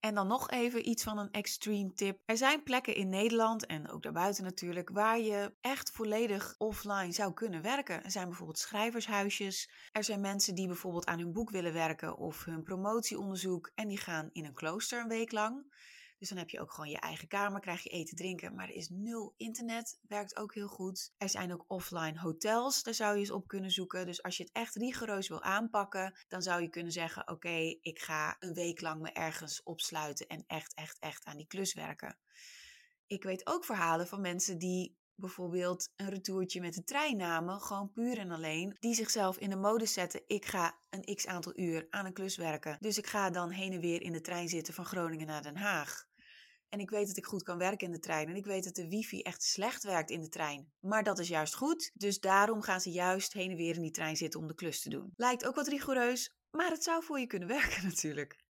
En 0.00 0.14
dan 0.14 0.26
nog 0.26 0.50
even 0.50 0.88
iets 0.88 1.02
van 1.02 1.18
een 1.18 1.30
extreme 1.30 1.92
tip. 1.92 2.18
Er 2.24 2.36
zijn 2.36 2.62
plekken 2.62 2.94
in 2.94 3.08
Nederland 3.08 3.66
en 3.66 3.90
ook 3.90 4.02
daarbuiten 4.02 4.44
natuurlijk 4.44 4.90
waar 4.90 5.20
je 5.20 5.54
echt 5.60 5.90
volledig 5.90 6.54
offline 6.58 7.12
zou 7.12 7.32
kunnen 7.32 7.62
werken. 7.62 8.04
Er 8.04 8.10
zijn 8.10 8.28
bijvoorbeeld 8.28 8.58
schrijvershuisjes. 8.58 9.70
Er 9.92 10.04
zijn 10.04 10.20
mensen 10.20 10.54
die 10.54 10.66
bijvoorbeeld 10.66 11.06
aan 11.06 11.18
hun 11.18 11.32
boek 11.32 11.50
willen 11.50 11.72
werken 11.72 12.16
of 12.16 12.44
hun 12.44 12.62
promotieonderzoek 12.62 13.70
en 13.74 13.88
die 13.88 13.98
gaan 13.98 14.30
in 14.32 14.44
een 14.44 14.54
klooster 14.54 15.00
een 15.00 15.08
week 15.08 15.32
lang. 15.32 15.72
Dus 16.18 16.28
dan 16.28 16.38
heb 16.38 16.50
je 16.50 16.60
ook 16.60 16.72
gewoon 16.72 16.90
je 16.90 16.98
eigen 16.98 17.28
kamer, 17.28 17.60
krijg 17.60 17.82
je 17.82 17.88
eten, 17.88 18.16
drinken. 18.16 18.54
Maar 18.54 18.68
er 18.68 18.74
is 18.74 18.88
nul 18.88 19.34
internet, 19.36 19.98
werkt 20.08 20.36
ook 20.36 20.54
heel 20.54 20.68
goed. 20.68 21.12
Er 21.16 21.28
zijn 21.28 21.52
ook 21.52 21.64
offline 21.66 22.20
hotels, 22.20 22.82
daar 22.82 22.94
zou 22.94 23.14
je 23.14 23.20
eens 23.20 23.30
op 23.30 23.48
kunnen 23.48 23.70
zoeken. 23.70 24.06
Dus 24.06 24.22
als 24.22 24.36
je 24.36 24.42
het 24.42 24.52
echt 24.52 24.74
rigoureus 24.74 25.28
wil 25.28 25.42
aanpakken, 25.42 26.18
dan 26.28 26.42
zou 26.42 26.62
je 26.62 26.68
kunnen 26.68 26.92
zeggen: 26.92 27.28
Oké, 27.28 27.78
ik 27.80 27.98
ga 27.98 28.36
een 28.38 28.54
week 28.54 28.80
lang 28.80 29.02
me 29.02 29.12
ergens 29.12 29.62
opsluiten 29.62 30.26
en 30.26 30.44
echt, 30.46 30.74
echt, 30.74 30.98
echt 30.98 31.24
aan 31.24 31.36
die 31.36 31.46
klus 31.46 31.74
werken. 31.74 32.18
Ik 33.06 33.22
weet 33.22 33.46
ook 33.46 33.64
verhalen 33.64 34.06
van 34.06 34.20
mensen 34.20 34.58
die 34.58 34.96
bijvoorbeeld 35.16 35.92
een 35.96 36.08
retourtje 36.08 36.60
met 36.60 36.74
de 36.74 36.84
trein 36.84 37.16
namen, 37.16 37.60
gewoon 37.60 37.92
puur 37.92 38.18
en 38.18 38.30
alleen, 38.30 38.76
die 38.80 38.94
zichzelf 38.94 39.38
in 39.38 39.50
de 39.50 39.56
mode 39.56 39.86
zetten: 39.86 40.22
ik 40.26 40.44
ga 40.44 40.78
een 40.90 41.14
x 41.14 41.26
aantal 41.26 41.58
uur 41.58 41.86
aan 41.90 42.06
een 42.06 42.12
klus 42.12 42.36
werken. 42.36 42.76
Dus 42.80 42.98
ik 42.98 43.06
ga 43.06 43.30
dan 43.30 43.50
heen 43.50 43.72
en 43.72 43.80
weer 43.80 44.02
in 44.02 44.12
de 44.12 44.20
trein 44.20 44.48
zitten 44.48 44.74
van 44.74 44.84
Groningen 44.84 45.26
naar 45.26 45.42
Den 45.42 45.56
Haag. 45.56 46.06
En 46.68 46.80
ik 46.80 46.90
weet 46.90 47.06
dat 47.06 47.16
ik 47.16 47.26
goed 47.26 47.42
kan 47.42 47.58
werken 47.58 47.86
in 47.86 47.92
de 47.92 47.98
trein. 47.98 48.28
En 48.28 48.36
ik 48.36 48.44
weet 48.44 48.64
dat 48.64 48.74
de 48.74 48.88
wifi 48.88 49.22
echt 49.22 49.42
slecht 49.42 49.82
werkt 49.82 50.10
in 50.10 50.20
de 50.20 50.28
trein. 50.28 50.72
Maar 50.80 51.02
dat 51.02 51.18
is 51.18 51.28
juist 51.28 51.54
goed. 51.54 51.90
Dus 51.94 52.20
daarom 52.20 52.62
gaan 52.62 52.80
ze 52.80 52.90
juist 52.90 53.32
heen 53.32 53.50
en 53.50 53.56
weer 53.56 53.74
in 53.74 53.82
die 53.82 53.90
trein 53.90 54.16
zitten 54.16 54.40
om 54.40 54.46
de 54.46 54.54
klus 54.54 54.82
te 54.82 54.88
doen. 54.88 55.12
Lijkt 55.16 55.46
ook 55.46 55.54
wat 55.54 55.68
rigoureus, 55.68 56.34
maar 56.50 56.70
het 56.70 56.82
zou 56.82 57.04
voor 57.04 57.20
je 57.20 57.26
kunnen 57.26 57.48
werken 57.58 57.84
natuurlijk. 57.84 58.43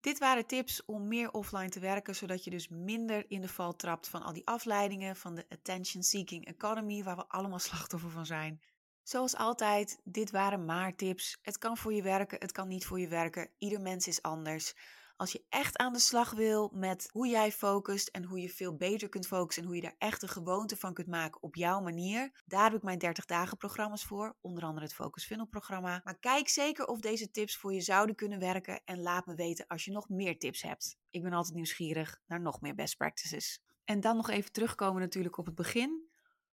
Dit 0.00 0.18
waren 0.18 0.46
tips 0.46 0.84
om 0.84 1.08
meer 1.08 1.30
offline 1.30 1.68
te 1.68 1.80
werken, 1.80 2.14
zodat 2.14 2.44
je 2.44 2.50
dus 2.50 2.68
minder 2.68 3.24
in 3.30 3.40
de 3.40 3.48
val 3.48 3.76
trapt 3.76 4.08
van 4.08 4.22
al 4.22 4.32
die 4.32 4.46
afleidingen 4.46 5.16
van 5.16 5.34
de 5.34 5.46
attention 5.48 6.02
seeking 6.02 6.46
economy, 6.46 7.02
waar 7.02 7.16
we 7.16 7.28
allemaal 7.28 7.58
slachtoffer 7.68 8.10
van 8.10 8.26
zijn. 8.26 8.60
Zoals 9.02 9.36
altijd, 9.36 10.00
dit 10.04 10.30
waren 10.30 10.64
maar 10.64 10.96
tips. 10.96 11.38
Het 11.42 11.58
kan 11.58 11.76
voor 11.76 11.92
je 11.92 12.02
werken, 12.02 12.38
het 12.38 12.52
kan 12.52 12.68
niet 12.68 12.86
voor 12.86 13.00
je 13.00 13.08
werken. 13.08 13.50
Ieder 13.58 13.80
mens 13.80 14.06
is 14.06 14.22
anders. 14.22 14.74
Als 15.20 15.32
je 15.32 15.44
echt 15.48 15.76
aan 15.76 15.92
de 15.92 15.98
slag 15.98 16.30
wil 16.30 16.70
met 16.74 17.08
hoe 17.12 17.28
jij 17.28 17.52
focust 17.52 18.08
en 18.08 18.24
hoe 18.24 18.40
je 18.40 18.48
veel 18.48 18.76
beter 18.76 19.08
kunt 19.08 19.26
focussen 19.26 19.62
en 19.62 19.68
hoe 19.68 19.76
je 19.76 19.82
daar 19.82 19.94
echt 19.98 20.22
een 20.22 20.28
gewoonte 20.28 20.76
van 20.76 20.94
kunt 20.94 21.06
maken 21.06 21.42
op 21.42 21.54
jouw 21.54 21.80
manier, 21.80 22.42
daar 22.46 22.64
heb 22.64 22.74
ik 22.74 22.82
mijn 22.82 22.98
30 22.98 23.24
dagen 23.24 23.56
programma's 23.56 24.04
voor, 24.04 24.36
onder 24.40 24.64
andere 24.64 24.86
het 24.86 24.94
Focus 24.94 25.24
Funnel 25.24 25.46
programma. 25.46 26.00
Maar 26.04 26.18
kijk 26.18 26.48
zeker 26.48 26.86
of 26.86 27.00
deze 27.00 27.30
tips 27.30 27.56
voor 27.56 27.72
je 27.72 27.80
zouden 27.80 28.14
kunnen 28.14 28.38
werken 28.38 28.80
en 28.84 29.02
laat 29.02 29.26
me 29.26 29.34
weten 29.34 29.66
als 29.66 29.84
je 29.84 29.90
nog 29.90 30.08
meer 30.08 30.38
tips 30.38 30.62
hebt. 30.62 30.98
Ik 31.10 31.22
ben 31.22 31.32
altijd 31.32 31.54
nieuwsgierig 31.54 32.20
naar 32.26 32.40
nog 32.40 32.60
meer 32.60 32.74
best 32.74 32.96
practices. 32.96 33.62
En 33.84 34.00
dan 34.00 34.16
nog 34.16 34.30
even 34.30 34.52
terugkomen 34.52 35.00
natuurlijk 35.00 35.38
op 35.38 35.46
het 35.46 35.54
begin. 35.54 36.08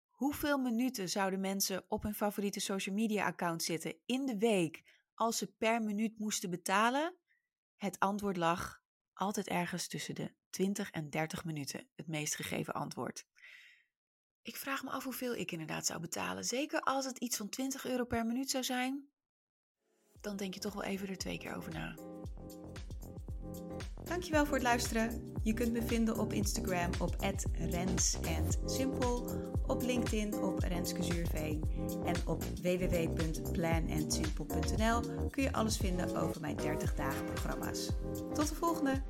Hoeveel 0.10 0.58
minuten 0.58 1.10
zouden 1.10 1.40
mensen 1.40 1.86
op 1.88 2.04
hun 2.04 2.16
favoriete 2.16 2.60
social 2.60 2.96
media 2.96 3.26
account 3.26 3.64
zitten 3.64 3.96
in 4.06 4.26
de 4.26 4.38
week 4.38 4.84
als 5.14 5.38
ze 5.38 5.54
per 5.58 5.82
minuut 5.82 6.20
moesten 6.20 6.50
betalen? 6.50 7.16
Het 7.76 8.00
antwoord 8.00 8.38
lag 8.38 8.82
altijd 9.14 9.48
ergens 9.48 9.88
tussen 9.88 10.16
de 10.16 10.34
20 10.50 10.92
en 10.92 11.10
30 11.10 11.46
minuten, 11.46 11.88
het 11.96 12.08
meest 12.08 12.36
gegeven 12.36 12.74
antwoord. 12.74 13.26
Ik 14.42 14.56
vraag 14.56 14.84
me 14.84 14.90
af 14.90 15.04
hoeveel 15.04 15.36
ik 15.36 15.52
inderdaad 15.52 15.86
zou 15.86 16.00
betalen. 16.00 16.44
Zeker 16.44 16.80
als 16.80 17.06
het 17.06 17.18
iets 17.18 17.38
van 17.38 17.50
20 17.50 17.86
euro 17.86 18.06
per 18.06 18.26
minuut 18.26 18.50
zou 18.50 18.64
zijn, 18.64 19.10
dan 20.22 20.36
denk 20.36 20.54
je 20.54 20.60
toch 20.60 20.74
wel 20.74 20.84
even 20.84 21.08
er 21.08 21.18
twee 21.18 21.38
keer 21.38 21.56
over 21.56 21.74
na. 21.74 21.96
Dankjewel 24.04 24.46
voor 24.46 24.54
het 24.54 24.64
luisteren. 24.64 25.34
Je 25.44 25.54
kunt 25.54 25.72
me 25.72 25.82
vinden 25.82 26.20
op 26.20 26.34
Instagram 26.34 26.90
op 27.00 27.16
@rens_simpel, 27.72 29.26
op 29.68 29.82
LinkedIn 29.82 30.34
op 30.34 30.60
Renske 30.60 31.04
Zuurveen 31.04 31.64
en 32.06 32.16
op 32.26 32.44
www.planandsimpel.nl 32.44 35.02
kun 35.30 35.44
je 35.44 35.54
alles 35.54 35.78
vinden 35.78 36.16
over 36.16 36.42
mijn 36.42 36.56
30 36.56 36.96
dagen 36.96 37.26
programma's. 37.26 37.90
Tot 38.34 38.50
de 38.50 38.56
volgende! 38.56 39.02